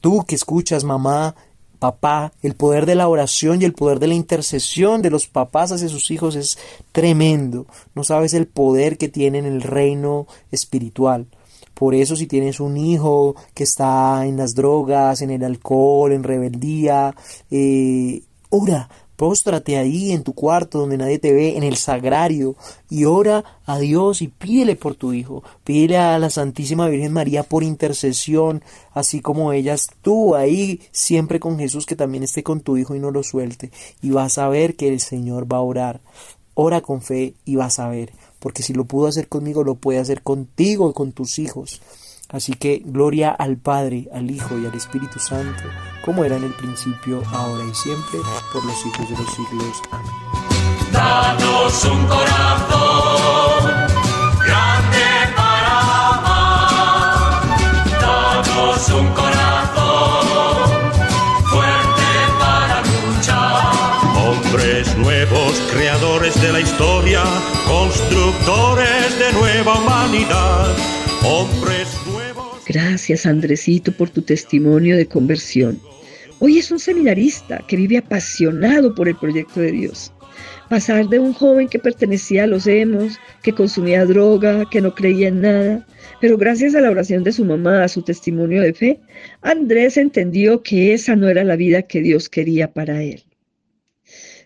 Tú 0.00 0.24
que 0.26 0.34
escuchas, 0.34 0.82
mamá, 0.82 1.36
papá, 1.78 2.32
el 2.42 2.56
poder 2.56 2.84
de 2.84 2.96
la 2.96 3.06
oración 3.06 3.62
y 3.62 3.64
el 3.64 3.74
poder 3.74 4.00
de 4.00 4.08
la 4.08 4.14
intercesión 4.14 5.02
de 5.02 5.10
los 5.10 5.28
papás 5.28 5.70
hacia 5.70 5.88
sus 5.88 6.10
hijos 6.10 6.34
es 6.34 6.58
tremendo. 6.90 7.66
No 7.94 8.02
sabes 8.02 8.34
el 8.34 8.48
poder 8.48 8.98
que 8.98 9.08
tiene 9.08 9.38
en 9.38 9.46
el 9.46 9.62
reino 9.62 10.26
espiritual. 10.50 11.28
Por 11.74 11.94
eso 11.94 12.16
si 12.16 12.26
tienes 12.26 12.58
un 12.58 12.76
hijo 12.76 13.36
que 13.54 13.62
está 13.62 14.26
en 14.26 14.36
las 14.36 14.56
drogas, 14.56 15.22
en 15.22 15.30
el 15.30 15.44
alcohol, 15.44 16.10
en 16.10 16.24
rebeldía, 16.24 17.14
eh, 17.52 18.24
ora, 18.50 18.88
Póstrate 19.16 19.78
ahí 19.78 20.12
en 20.12 20.22
tu 20.22 20.34
cuarto 20.34 20.78
donde 20.78 20.98
nadie 20.98 21.18
te 21.18 21.32
ve, 21.32 21.56
en 21.56 21.62
el 21.62 21.76
sagrario, 21.76 22.54
y 22.90 23.04
ora 23.04 23.44
a 23.64 23.78
Dios 23.78 24.20
y 24.20 24.28
pídele 24.28 24.76
por 24.76 24.94
tu 24.94 25.14
hijo. 25.14 25.42
Pídele 25.64 25.96
a 25.96 26.18
la 26.18 26.28
Santísima 26.28 26.88
Virgen 26.88 27.12
María 27.12 27.42
por 27.42 27.62
intercesión, 27.62 28.62
así 28.92 29.20
como 29.20 29.52
ella 29.52 29.74
estuvo 29.74 30.36
ahí 30.36 30.80
siempre 30.92 31.40
con 31.40 31.58
Jesús, 31.58 31.86
que 31.86 31.96
también 31.96 32.22
esté 32.22 32.42
con 32.42 32.60
tu 32.60 32.76
hijo 32.76 32.94
y 32.94 33.00
no 33.00 33.10
lo 33.10 33.22
suelte. 33.22 33.70
Y 34.02 34.10
vas 34.10 34.36
a 34.38 34.48
ver 34.48 34.76
que 34.76 34.88
el 34.88 35.00
Señor 35.00 35.50
va 35.50 35.58
a 35.58 35.62
orar. 35.62 36.00
Ora 36.54 36.80
con 36.80 37.02
fe 37.02 37.34
y 37.44 37.56
vas 37.56 37.78
a 37.78 37.88
ver. 37.88 38.12
porque 38.38 38.62
si 38.62 38.74
lo 38.74 38.84
pudo 38.84 39.08
hacer 39.08 39.28
conmigo, 39.28 39.64
lo 39.64 39.74
puede 39.74 39.98
hacer 39.98 40.22
contigo 40.22 40.88
y 40.90 40.92
con 40.92 41.10
tus 41.12 41.40
hijos. 41.40 41.80
Así 42.28 42.54
que 42.54 42.82
gloria 42.84 43.30
al 43.30 43.56
Padre, 43.56 44.08
al 44.12 44.30
Hijo 44.30 44.58
y 44.58 44.66
al 44.66 44.74
Espíritu 44.74 45.18
Santo, 45.20 45.62
como 46.04 46.24
era 46.24 46.36
en 46.36 46.44
el 46.44 46.52
principio, 46.54 47.22
ahora 47.32 47.64
y 47.64 47.74
siempre, 47.74 48.18
por 48.52 48.64
los 48.64 48.76
siglos 48.80 49.10
de 49.10 49.16
los 49.16 49.34
siglos. 49.34 49.82
Amén. 49.92 50.26
Danos 50.92 51.84
un 51.84 52.06
corazón 52.06 53.64
grande 54.44 55.06
para 55.36 56.08
amar. 56.08 57.42
Danos 58.00 58.88
un 58.88 59.08
corazón 59.08 60.92
fuerte 61.44 62.08
para 62.40 62.82
luchar. 62.82 63.72
Hombres 64.26 64.96
nuevos, 64.96 65.60
creadores 65.72 66.40
de 66.40 66.52
la 66.52 66.60
historia, 66.60 67.22
constructores 67.68 69.18
de 69.18 69.32
nueva 69.32 69.78
humanidad. 69.78 70.74
Hombres. 71.22 71.75
Gracias, 72.78 73.24
Andresito, 73.24 73.90
por 73.90 74.10
tu 74.10 74.20
testimonio 74.20 74.98
de 74.98 75.06
conversión. 75.06 75.80
Hoy 76.40 76.58
es 76.58 76.70
un 76.70 76.78
seminarista 76.78 77.64
que 77.66 77.78
vive 77.78 77.96
apasionado 77.96 78.94
por 78.94 79.08
el 79.08 79.16
proyecto 79.16 79.60
de 79.60 79.72
Dios. 79.72 80.12
Pasar 80.68 81.08
de 81.08 81.18
un 81.18 81.32
joven 81.32 81.68
que 81.68 81.78
pertenecía 81.78 82.44
a 82.44 82.46
los 82.46 82.66
hemos, 82.66 83.18
que 83.42 83.54
consumía 83.54 84.04
droga, 84.04 84.68
que 84.70 84.82
no 84.82 84.94
creía 84.94 85.28
en 85.28 85.40
nada, 85.40 85.86
pero 86.20 86.36
gracias 86.36 86.74
a 86.74 86.82
la 86.82 86.90
oración 86.90 87.24
de 87.24 87.32
su 87.32 87.46
mamá, 87.46 87.82
a 87.82 87.88
su 87.88 88.02
testimonio 88.02 88.60
de 88.60 88.74
fe, 88.74 89.00
Andrés 89.40 89.96
entendió 89.96 90.62
que 90.62 90.92
esa 90.92 91.16
no 91.16 91.30
era 91.30 91.44
la 91.44 91.56
vida 91.56 91.80
que 91.80 92.02
Dios 92.02 92.28
quería 92.28 92.74
para 92.74 93.02
él. 93.02 93.24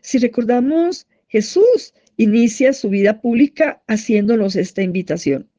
Si 0.03 0.19
recordamos, 0.19 1.09
Jesús 1.27 1.95
inicia 2.17 2.75
su 2.75 2.91
vida 2.91 3.21
pública 3.21 3.83
haciéndonos 3.89 4.55
esta 4.55 4.83
invitación. 4.83 5.50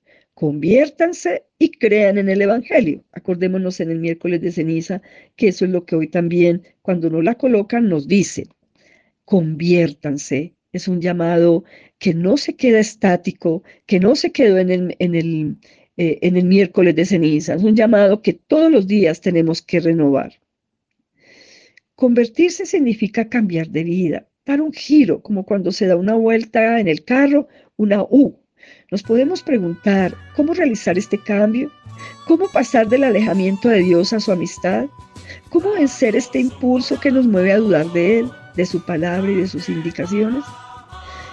Conviértanse 0.41 1.45
y 1.59 1.69
crean 1.69 2.17
en 2.17 2.27
el 2.27 2.41
Evangelio. 2.41 3.05
Acordémonos 3.11 3.79
en 3.79 3.91
el 3.91 3.99
miércoles 3.99 4.41
de 4.41 4.51
ceniza 4.51 5.03
que 5.35 5.49
eso 5.49 5.65
es 5.65 5.71
lo 5.71 5.85
que 5.85 5.95
hoy 5.95 6.07
también, 6.07 6.63
cuando 6.81 7.11
no 7.11 7.21
la 7.21 7.35
colocan, 7.35 7.87
nos 7.87 8.07
dice. 8.07 8.47
Conviértanse. 9.23 10.55
Es 10.71 10.87
un 10.87 10.99
llamado 10.99 11.63
que 11.99 12.15
no 12.15 12.37
se 12.37 12.55
queda 12.55 12.79
estático, 12.79 13.61
que 13.85 13.99
no 13.99 14.15
se 14.15 14.31
quedó 14.31 14.57
en 14.57 14.71
el, 14.71 14.95
en 14.97 15.13
el, 15.13 15.57
eh, 15.97 16.17
en 16.23 16.35
el 16.35 16.45
miércoles 16.45 16.95
de 16.95 17.05
ceniza. 17.05 17.53
Es 17.53 17.61
un 17.61 17.75
llamado 17.75 18.23
que 18.23 18.33
todos 18.33 18.71
los 18.71 18.87
días 18.87 19.21
tenemos 19.21 19.61
que 19.61 19.79
renovar. 19.79 20.41
Convertirse 21.93 22.65
significa 22.65 23.29
cambiar 23.29 23.67
de 23.69 23.83
vida, 23.83 24.27
dar 24.43 24.59
un 24.59 24.73
giro, 24.73 25.21
como 25.21 25.45
cuando 25.45 25.71
se 25.71 25.85
da 25.85 25.95
una 25.95 26.15
vuelta 26.15 26.79
en 26.79 26.87
el 26.87 27.05
carro, 27.05 27.47
una 27.77 28.01
U. 28.01 28.40
Nos 28.91 29.03
podemos 29.03 29.41
preguntar 29.41 30.15
cómo 30.35 30.53
realizar 30.53 30.97
este 30.97 31.17
cambio, 31.17 31.71
cómo 32.27 32.47
pasar 32.49 32.87
del 32.89 33.03
alejamiento 33.03 33.69
de 33.69 33.79
Dios 33.79 34.13
a 34.13 34.19
su 34.19 34.31
amistad, 34.31 34.85
cómo 35.49 35.71
vencer 35.71 36.15
este 36.15 36.39
impulso 36.39 36.99
que 36.99 37.11
nos 37.11 37.25
mueve 37.25 37.53
a 37.53 37.57
dudar 37.57 37.85
de 37.93 38.19
Él, 38.19 38.31
de 38.55 38.65
su 38.65 38.81
palabra 38.81 39.31
y 39.31 39.35
de 39.35 39.47
sus 39.47 39.69
indicaciones. 39.69 40.43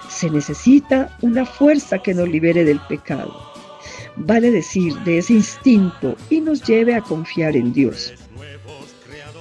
Se 0.09 0.29
necesita 0.29 1.15
una 1.21 1.45
fuerza 1.45 1.99
que 1.99 2.13
nos 2.13 2.27
libere 2.29 2.63
del 2.63 2.79
pecado, 2.81 3.33
vale 4.15 4.51
decir, 4.51 4.93
de 4.99 5.19
ese 5.19 5.33
instinto 5.33 6.15
y 6.29 6.41
nos 6.41 6.63
lleve 6.63 6.95
a 6.95 7.01
confiar 7.01 7.55
en 7.55 7.73
Dios. 7.73 8.13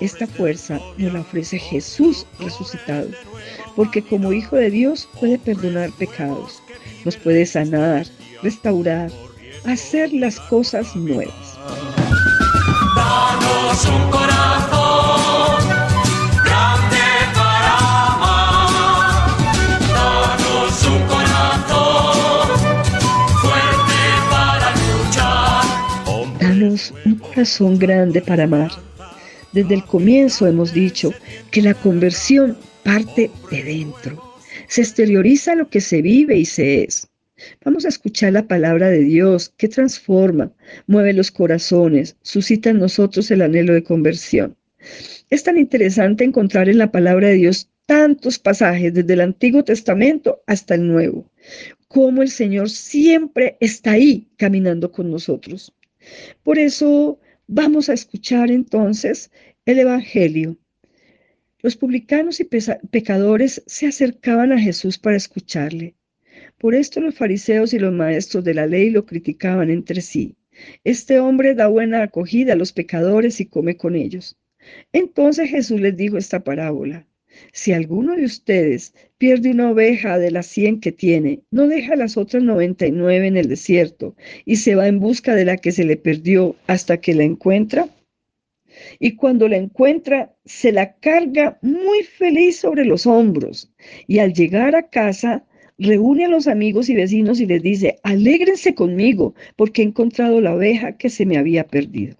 Esta 0.00 0.28
fuerza 0.28 0.80
nos 0.96 1.12
la 1.12 1.20
ofrece 1.20 1.58
Jesús 1.58 2.24
resucitado, 2.38 3.08
porque 3.74 4.02
como 4.02 4.32
Hijo 4.32 4.54
de 4.54 4.70
Dios 4.70 5.08
puede 5.18 5.38
perdonar 5.38 5.90
pecados, 5.98 6.62
nos 7.08 7.16
puede 7.16 7.46
sanar, 7.46 8.06
restaurar, 8.42 9.10
hacer 9.64 10.12
las 10.12 10.38
cosas 10.38 10.94
nuevas. 10.94 11.58
Danos 12.94 13.86
un 13.86 14.10
corazón 14.10 15.62
grande 16.44 17.06
para 17.34 17.78
amar. 18.12 19.30
Danos 19.94 20.84
un 20.84 21.00
corazón 21.08 22.46
fuerte 23.40 24.00
para 24.28 24.68
luchar. 24.82 25.64
Danos 26.40 26.92
un 27.06 27.14
corazón 27.14 27.78
grande 27.78 28.20
para 28.20 28.44
amar. 28.44 28.70
Desde 29.54 29.76
el 29.76 29.84
comienzo 29.86 30.46
hemos 30.46 30.74
dicho 30.74 31.14
que 31.50 31.62
la 31.62 31.72
conversión 31.72 32.54
parte 32.84 33.30
de 33.50 33.62
dentro. 33.62 34.27
Se 34.68 34.82
exterioriza 34.82 35.54
lo 35.54 35.68
que 35.68 35.80
se 35.80 36.02
vive 36.02 36.36
y 36.36 36.44
se 36.44 36.84
es. 36.84 37.08
Vamos 37.64 37.84
a 37.84 37.88
escuchar 37.88 38.32
la 38.32 38.46
palabra 38.46 38.88
de 38.88 39.00
Dios 39.00 39.52
que 39.56 39.68
transforma, 39.68 40.52
mueve 40.86 41.12
los 41.12 41.30
corazones, 41.30 42.16
suscita 42.22 42.70
en 42.70 42.78
nosotros 42.78 43.30
el 43.30 43.42
anhelo 43.42 43.74
de 43.74 43.82
conversión. 43.82 44.56
Es 45.30 45.42
tan 45.42 45.56
interesante 45.58 46.24
encontrar 46.24 46.68
en 46.68 46.78
la 46.78 46.90
palabra 46.90 47.28
de 47.28 47.34
Dios 47.34 47.70
tantos 47.86 48.38
pasajes 48.38 48.92
desde 48.92 49.14
el 49.14 49.22
Antiguo 49.22 49.64
Testamento 49.64 50.42
hasta 50.46 50.74
el 50.74 50.86
Nuevo, 50.86 51.30
cómo 51.88 52.22
el 52.22 52.30
Señor 52.30 52.68
siempre 52.68 53.56
está 53.60 53.92
ahí 53.92 54.28
caminando 54.36 54.92
con 54.92 55.10
nosotros. 55.10 55.72
Por 56.42 56.58
eso 56.58 57.18
vamos 57.46 57.88
a 57.88 57.94
escuchar 57.94 58.50
entonces 58.50 59.30
el 59.64 59.78
Evangelio. 59.78 60.56
Los 61.60 61.76
publicanos 61.76 62.38
y 62.38 62.44
pecadores 62.44 63.64
se 63.66 63.88
acercaban 63.88 64.52
a 64.52 64.60
Jesús 64.60 64.96
para 64.96 65.16
escucharle. 65.16 65.96
Por 66.56 66.76
esto 66.76 67.00
los 67.00 67.16
fariseos 67.16 67.74
y 67.74 67.80
los 67.80 67.92
maestros 67.92 68.44
de 68.44 68.54
la 68.54 68.66
ley 68.66 68.90
lo 68.90 69.06
criticaban 69.06 69.68
entre 69.68 70.00
sí. 70.00 70.36
Este 70.84 71.18
hombre 71.18 71.54
da 71.54 71.66
buena 71.66 72.02
acogida 72.02 72.52
a 72.52 72.56
los 72.56 72.72
pecadores 72.72 73.40
y 73.40 73.46
come 73.46 73.76
con 73.76 73.96
ellos. 73.96 74.36
Entonces 74.92 75.50
Jesús 75.50 75.80
les 75.80 75.96
dijo 75.96 76.16
esta 76.16 76.44
parábola. 76.44 77.08
Si 77.52 77.72
alguno 77.72 78.14
de 78.14 78.24
ustedes 78.24 78.94
pierde 79.18 79.50
una 79.50 79.70
oveja 79.70 80.18
de 80.18 80.30
las 80.30 80.46
cien 80.46 80.80
que 80.80 80.92
tiene, 80.92 81.40
no 81.50 81.66
deja 81.66 81.96
las 81.96 82.16
otras 82.16 82.42
noventa 82.42 82.86
y 82.86 82.92
nueve 82.92 83.26
en 83.26 83.36
el 83.36 83.48
desierto 83.48 84.14
y 84.44 84.56
se 84.56 84.76
va 84.76 84.86
en 84.86 85.00
busca 85.00 85.34
de 85.34 85.44
la 85.44 85.56
que 85.56 85.72
se 85.72 85.84
le 85.84 85.96
perdió 85.96 86.54
hasta 86.68 87.00
que 87.00 87.14
la 87.14 87.24
encuentra. 87.24 87.88
Y 88.98 89.16
cuando 89.16 89.48
la 89.48 89.56
encuentra, 89.56 90.34
se 90.44 90.72
la 90.72 90.94
carga 90.94 91.58
muy 91.62 92.02
feliz 92.02 92.58
sobre 92.58 92.84
los 92.84 93.06
hombros. 93.06 93.70
Y 94.06 94.18
al 94.18 94.32
llegar 94.32 94.74
a 94.76 94.88
casa, 94.88 95.44
reúne 95.78 96.24
a 96.24 96.28
los 96.28 96.48
amigos 96.48 96.88
y 96.88 96.94
vecinos 96.94 97.40
y 97.40 97.46
les 97.46 97.62
dice, 97.62 97.98
alégrense 98.02 98.74
conmigo 98.74 99.34
porque 99.56 99.82
he 99.82 99.84
encontrado 99.84 100.40
la 100.40 100.54
oveja 100.54 100.96
que 100.96 101.08
se 101.08 101.24
me 101.24 101.38
había 101.38 101.66
perdido. 101.66 102.16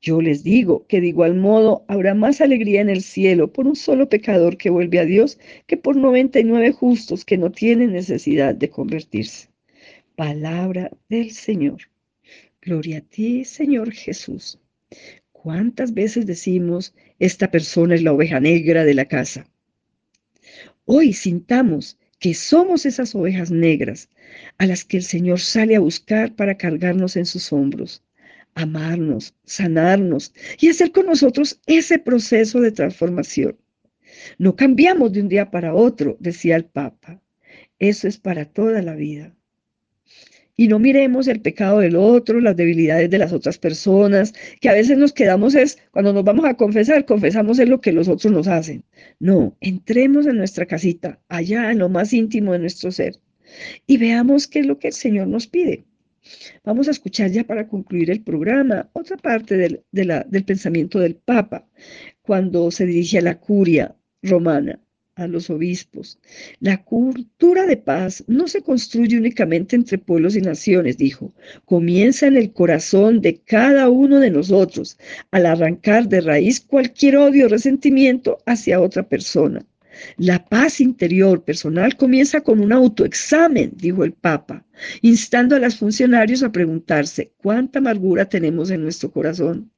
Yo 0.00 0.20
les 0.20 0.42
digo 0.42 0.86
que 0.86 1.00
de 1.00 1.08
igual 1.08 1.34
modo 1.34 1.84
habrá 1.88 2.14
más 2.14 2.40
alegría 2.40 2.80
en 2.80 2.88
el 2.88 3.02
cielo 3.02 3.52
por 3.52 3.66
un 3.66 3.76
solo 3.76 4.08
pecador 4.08 4.56
que 4.56 4.70
vuelve 4.70 4.98
a 4.98 5.04
Dios 5.04 5.38
que 5.66 5.76
por 5.76 5.96
99 5.96 6.72
justos 6.72 7.24
que 7.24 7.36
no 7.36 7.50
tienen 7.50 7.92
necesidad 7.92 8.54
de 8.54 8.70
convertirse. 8.70 9.48
Palabra 10.14 10.90
del 11.08 11.32
Señor. 11.32 11.82
Gloria 12.62 12.98
a 12.98 13.00
ti, 13.02 13.44
Señor 13.44 13.92
Jesús. 13.92 14.58
¿Cuántas 15.46 15.94
veces 15.94 16.26
decimos, 16.26 16.92
esta 17.20 17.52
persona 17.52 17.94
es 17.94 18.02
la 18.02 18.12
oveja 18.12 18.40
negra 18.40 18.84
de 18.84 18.94
la 18.94 19.04
casa? 19.04 19.46
Hoy 20.86 21.12
sintamos 21.12 22.00
que 22.18 22.34
somos 22.34 22.84
esas 22.84 23.14
ovejas 23.14 23.52
negras 23.52 24.10
a 24.58 24.66
las 24.66 24.84
que 24.84 24.96
el 24.96 25.04
Señor 25.04 25.38
sale 25.38 25.76
a 25.76 25.78
buscar 25.78 26.34
para 26.34 26.56
cargarnos 26.56 27.16
en 27.16 27.26
sus 27.26 27.52
hombros, 27.52 28.02
amarnos, 28.56 29.36
sanarnos 29.44 30.34
y 30.58 30.68
hacer 30.68 30.90
con 30.90 31.06
nosotros 31.06 31.60
ese 31.66 32.00
proceso 32.00 32.60
de 32.60 32.72
transformación. 32.72 33.56
No 34.38 34.56
cambiamos 34.56 35.12
de 35.12 35.20
un 35.20 35.28
día 35.28 35.52
para 35.52 35.76
otro, 35.76 36.16
decía 36.18 36.56
el 36.56 36.64
Papa. 36.64 37.22
Eso 37.78 38.08
es 38.08 38.18
para 38.18 38.46
toda 38.46 38.82
la 38.82 38.96
vida 38.96 39.32
y 40.56 40.68
no 40.68 40.78
miremos 40.78 41.28
el 41.28 41.40
pecado 41.40 41.80
del 41.80 41.96
otro, 41.96 42.40
las 42.40 42.56
debilidades 42.56 43.10
de 43.10 43.18
las 43.18 43.32
otras 43.32 43.58
personas, 43.58 44.32
que 44.60 44.68
a 44.68 44.72
veces 44.72 44.96
nos 44.96 45.12
quedamos 45.12 45.54
es, 45.54 45.78
cuando 45.90 46.12
nos 46.12 46.24
vamos 46.24 46.46
a 46.46 46.54
confesar, 46.54 47.04
confesamos 47.04 47.58
es 47.58 47.68
lo 47.68 47.80
que 47.80 47.92
los 47.92 48.08
otros 48.08 48.32
nos 48.32 48.48
hacen. 48.48 48.84
No, 49.20 49.56
entremos 49.60 50.26
en 50.26 50.38
nuestra 50.38 50.66
casita, 50.66 51.20
allá 51.28 51.70
en 51.70 51.78
lo 51.78 51.88
más 51.88 52.12
íntimo 52.12 52.52
de 52.52 52.60
nuestro 52.60 52.90
ser, 52.90 53.16
y 53.86 53.98
veamos 53.98 54.46
qué 54.46 54.60
es 54.60 54.66
lo 54.66 54.78
que 54.78 54.88
el 54.88 54.94
Señor 54.94 55.28
nos 55.28 55.46
pide. 55.46 55.84
Vamos 56.64 56.88
a 56.88 56.90
escuchar 56.90 57.30
ya 57.30 57.44
para 57.44 57.68
concluir 57.68 58.10
el 58.10 58.22
programa 58.22 58.90
otra 58.94 59.16
parte 59.16 59.56
del, 59.56 59.84
del 59.92 60.44
pensamiento 60.44 60.98
del 60.98 61.14
Papa 61.14 61.68
cuando 62.22 62.70
se 62.72 62.86
dirige 62.86 63.18
a 63.18 63.22
la 63.22 63.38
curia 63.38 63.94
romana 64.22 64.80
a 65.16 65.26
los 65.26 65.50
obispos. 65.50 66.18
La 66.60 66.84
cultura 66.84 67.66
de 67.66 67.78
paz 67.78 68.22
no 68.26 68.46
se 68.46 68.62
construye 68.62 69.16
únicamente 69.16 69.74
entre 69.74 69.98
pueblos 69.98 70.36
y 70.36 70.42
naciones, 70.42 70.98
dijo. 70.98 71.32
Comienza 71.64 72.26
en 72.26 72.36
el 72.36 72.52
corazón 72.52 73.20
de 73.22 73.38
cada 73.38 73.88
uno 73.88 74.20
de 74.20 74.30
nosotros, 74.30 74.98
al 75.30 75.46
arrancar 75.46 76.08
de 76.08 76.20
raíz 76.20 76.60
cualquier 76.60 77.16
odio 77.16 77.46
o 77.46 77.48
resentimiento 77.48 78.38
hacia 78.46 78.80
otra 78.80 79.08
persona. 79.08 79.64
La 80.18 80.44
paz 80.44 80.80
interior 80.82 81.42
personal 81.42 81.96
comienza 81.96 82.42
con 82.42 82.60
un 82.60 82.70
autoexamen, 82.72 83.72
dijo 83.76 84.04
el 84.04 84.12
Papa, 84.12 84.66
instando 85.00 85.56
a 85.56 85.58
los 85.58 85.78
funcionarios 85.78 86.42
a 86.42 86.52
preguntarse 86.52 87.32
cuánta 87.38 87.78
amargura 87.78 88.26
tenemos 88.26 88.70
en 88.70 88.82
nuestro 88.82 89.10
corazón. 89.10 89.70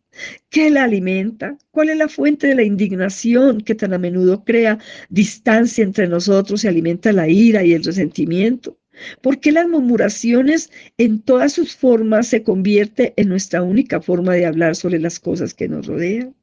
¿Qué 0.51 0.71
la 0.71 0.85
alimenta? 0.85 1.57
¿Cuál 1.71 1.91
es 1.91 1.97
la 1.97 2.09
fuente 2.09 2.47
de 2.47 2.55
la 2.55 2.63
indignación 2.63 3.61
que 3.61 3.75
tan 3.75 3.93
a 3.93 3.99
menudo 3.99 4.45
crea 4.45 4.79
distancia 5.09 5.85
entre 5.85 6.09
nosotros 6.09 6.65
y 6.65 6.69
alimenta 6.69 7.13
la 7.13 7.29
ira 7.29 7.65
y 7.65 7.73
el 7.73 7.85
resentimiento? 7.85 8.79
¿Por 9.23 9.39
qué 9.41 9.53
las 9.53 9.69
murmuraciones 9.69 10.71
en 10.97 11.23
todas 11.23 11.53
sus 11.53 11.77
formas 11.77 12.27
se 12.27 12.43
convierte 12.43 13.15
en 13.17 13.29
nuestra 13.29 13.63
única 13.63 14.01
forma 14.01 14.35
de 14.35 14.47
hablar 14.47 14.75
sobre 14.75 14.99
las 14.99 15.21
cosas 15.21 15.55
que 15.55 15.69
nos 15.69 15.87
rodean? 15.87 16.35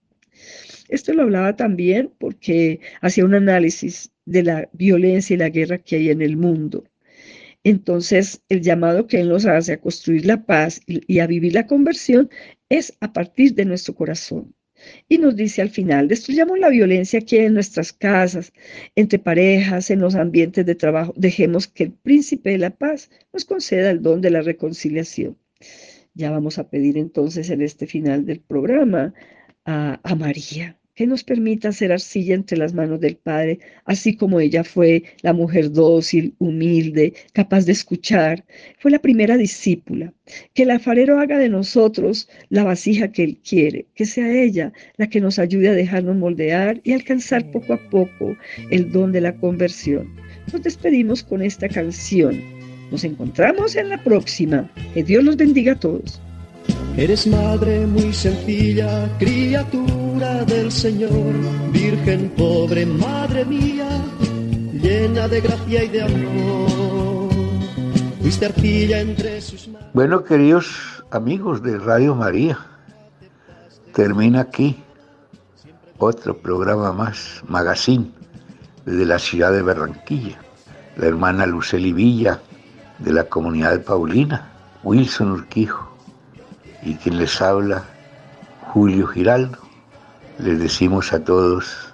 Esto 0.88 1.14
lo 1.14 1.24
hablaba 1.24 1.56
también 1.56 2.12
porque 2.18 2.80
hacía 3.02 3.26
un 3.26 3.34
análisis 3.34 4.12
de 4.26 4.44
la 4.44 4.70
violencia 4.74 5.34
y 5.34 5.38
la 5.38 5.50
guerra 5.50 5.80
que 5.80 5.98
hay 5.98 6.10
en 6.10 6.22
el 6.22 6.38
mundo. 6.38 6.84
Entonces, 7.66 8.44
el 8.48 8.62
llamado 8.62 9.08
que 9.08 9.20
Él 9.22 9.30
nos 9.30 9.48
hace 9.48 9.74
a 9.74 9.82
construir 9.82 10.26
la 10.28 10.46
paz 10.46 10.82
y, 10.86 11.20
a 11.20 11.26
vivir 11.26 11.56
la 11.56 11.66
conversión 11.66 12.30
es 12.70 12.96
a 13.02 13.12
partir 13.12 13.56
de 13.56 13.66
nuestro 13.66 13.96
corazón. 13.96 14.54
Y 15.10 15.18
nos 15.18 15.36
dice 15.36 15.64
al 15.64 15.72
final, 15.72 16.08
destruyamos 16.08 16.60
la 16.60 16.70
violencia 16.70 17.20
hay 17.32 17.38
en 17.40 17.56
nuestras 17.56 17.92
casas, 17.92 18.54
entre 18.96 19.18
parejas, 19.18 19.90
en 19.90 20.00
los 20.00 20.14
ambientes 20.14 20.64
de 20.64 20.76
trabajo. 20.76 21.12
Dejemos 21.18 21.68
que 21.68 21.86
el 21.86 21.92
príncipe 21.94 22.52
de 22.52 22.60
la 22.60 22.70
paz 22.70 23.10
nos 23.34 23.46
conceda 23.46 23.90
el 23.90 24.04
don 24.04 24.22
de 24.22 24.30
la 24.30 24.42
reconciliación. 24.42 25.36
Ya 26.14 26.30
vamos 26.30 26.60
a 26.60 26.70
pedir 26.70 27.00
entonces 27.00 27.50
en 27.50 27.64
este 27.64 27.88
final 27.88 28.26
del 28.28 28.42
programa 28.42 29.16
a, 29.66 30.16
María, 30.16 30.78
que 30.96 31.06
nos 31.06 31.24
permita 31.24 31.72
ser 31.74 31.92
arcilla 31.92 32.34
entre 32.34 32.58
las 32.58 32.74
manos 32.74 33.00
del 33.02 33.18
Padre, 33.18 33.60
así 33.84 34.16
como 34.16 34.40
ella 34.40 34.64
fue 34.64 35.04
la 35.22 35.34
mujer 35.34 35.72
dócil, 35.72 36.34
humilde, 36.40 37.14
capaz 37.34 37.66
de 37.66 37.74
escuchar. 37.74 38.46
Fue 38.80 38.92
la 38.92 39.00
primera 39.00 39.38
discípula. 39.38 40.14
Que 40.54 40.64
el 40.64 40.72
alfarero 40.72 41.20
haga 41.20 41.38
de 41.38 41.50
nosotros 41.50 42.30
la 42.50 42.64
vasija 42.64 43.12
que 43.12 43.24
Él 43.24 43.38
quiere, 43.48 43.86
que 43.94 44.06
sea 44.06 44.32
ella 44.32 44.72
la 44.98 45.08
que 45.08 45.22
nos 45.22 45.38
ayude 45.38 45.70
a 45.70 45.74
dejarnos 45.74 46.16
moldear 46.16 46.80
y 46.84 46.94
alcanzar 46.94 47.52
poco 47.52 47.74
a 47.74 47.90
poco 47.90 48.36
el 48.72 48.92
don 48.92 49.12
de 49.12 49.22
la 49.22 49.36
conversión. 49.36 50.16
Nos 50.52 50.64
despedimos 50.64 51.24
con 51.24 51.42
esta 51.42 51.68
canción. 51.68 52.42
Nos 52.90 53.04
encontramos 53.04 53.76
en 53.76 53.90
la 53.90 54.02
próxima. 54.04 54.72
Que 54.94 55.04
Dios 55.04 55.24
los 55.24 55.36
bendiga 55.36 55.74
a 55.74 55.80
todos. 55.80 56.22
Eres 56.98 57.28
madre 57.28 57.86
muy 57.86 58.14
sencilla, 58.14 59.10
criatura 59.20 60.46
del 60.46 60.72
Señor, 60.72 61.34
virgen 61.74 62.30
pobre, 62.38 62.86
madre 62.86 63.44
mía, 63.44 63.90
llena 64.72 65.28
de 65.28 65.42
gracia 65.42 65.84
y 65.84 65.90
de 65.90 66.02
amor. 66.04 67.30
Fuiste 68.22 68.46
arcilla 68.46 69.02
entre 69.02 69.42
sus 69.42 69.68
manos. 69.68 69.90
Bueno, 69.94 70.24
queridos 70.24 71.04
amigos 71.12 71.62
de 71.62 71.78
Radio 71.80 72.16
María, 72.16 72.60
termina 73.94 74.40
aquí 74.40 74.82
otro 75.98 76.38
programa 76.38 76.94
más, 76.94 77.44
Magazine, 77.46 78.10
desde 78.86 79.06
la 79.06 79.20
ciudad 79.20 79.52
de 79.52 79.64
Barranquilla. 79.64 80.40
La 80.96 81.08
hermana 81.08 81.46
Luceli 81.46 81.92
Villa, 81.92 82.40
de 83.00 83.12
la 83.12 83.26
comunidad 83.26 83.84
Paulina, 83.84 84.50
Wilson 84.82 85.32
Urquijo 85.32 85.95
y 86.86 86.94
quien 86.96 87.18
les 87.18 87.42
habla, 87.42 87.84
Julio 88.68 89.08
Giraldo. 89.08 89.58
Les 90.38 90.60
decimos 90.60 91.12
a 91.12 91.24
todos 91.24 91.94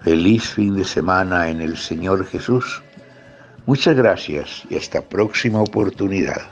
feliz 0.00 0.48
fin 0.48 0.74
de 0.76 0.84
semana 0.84 1.48
en 1.48 1.60
el 1.60 1.76
Señor 1.76 2.26
Jesús. 2.26 2.82
Muchas 3.66 3.96
gracias 3.96 4.64
y 4.68 4.76
hasta 4.76 5.00
próxima 5.00 5.60
oportunidad. 5.60 6.42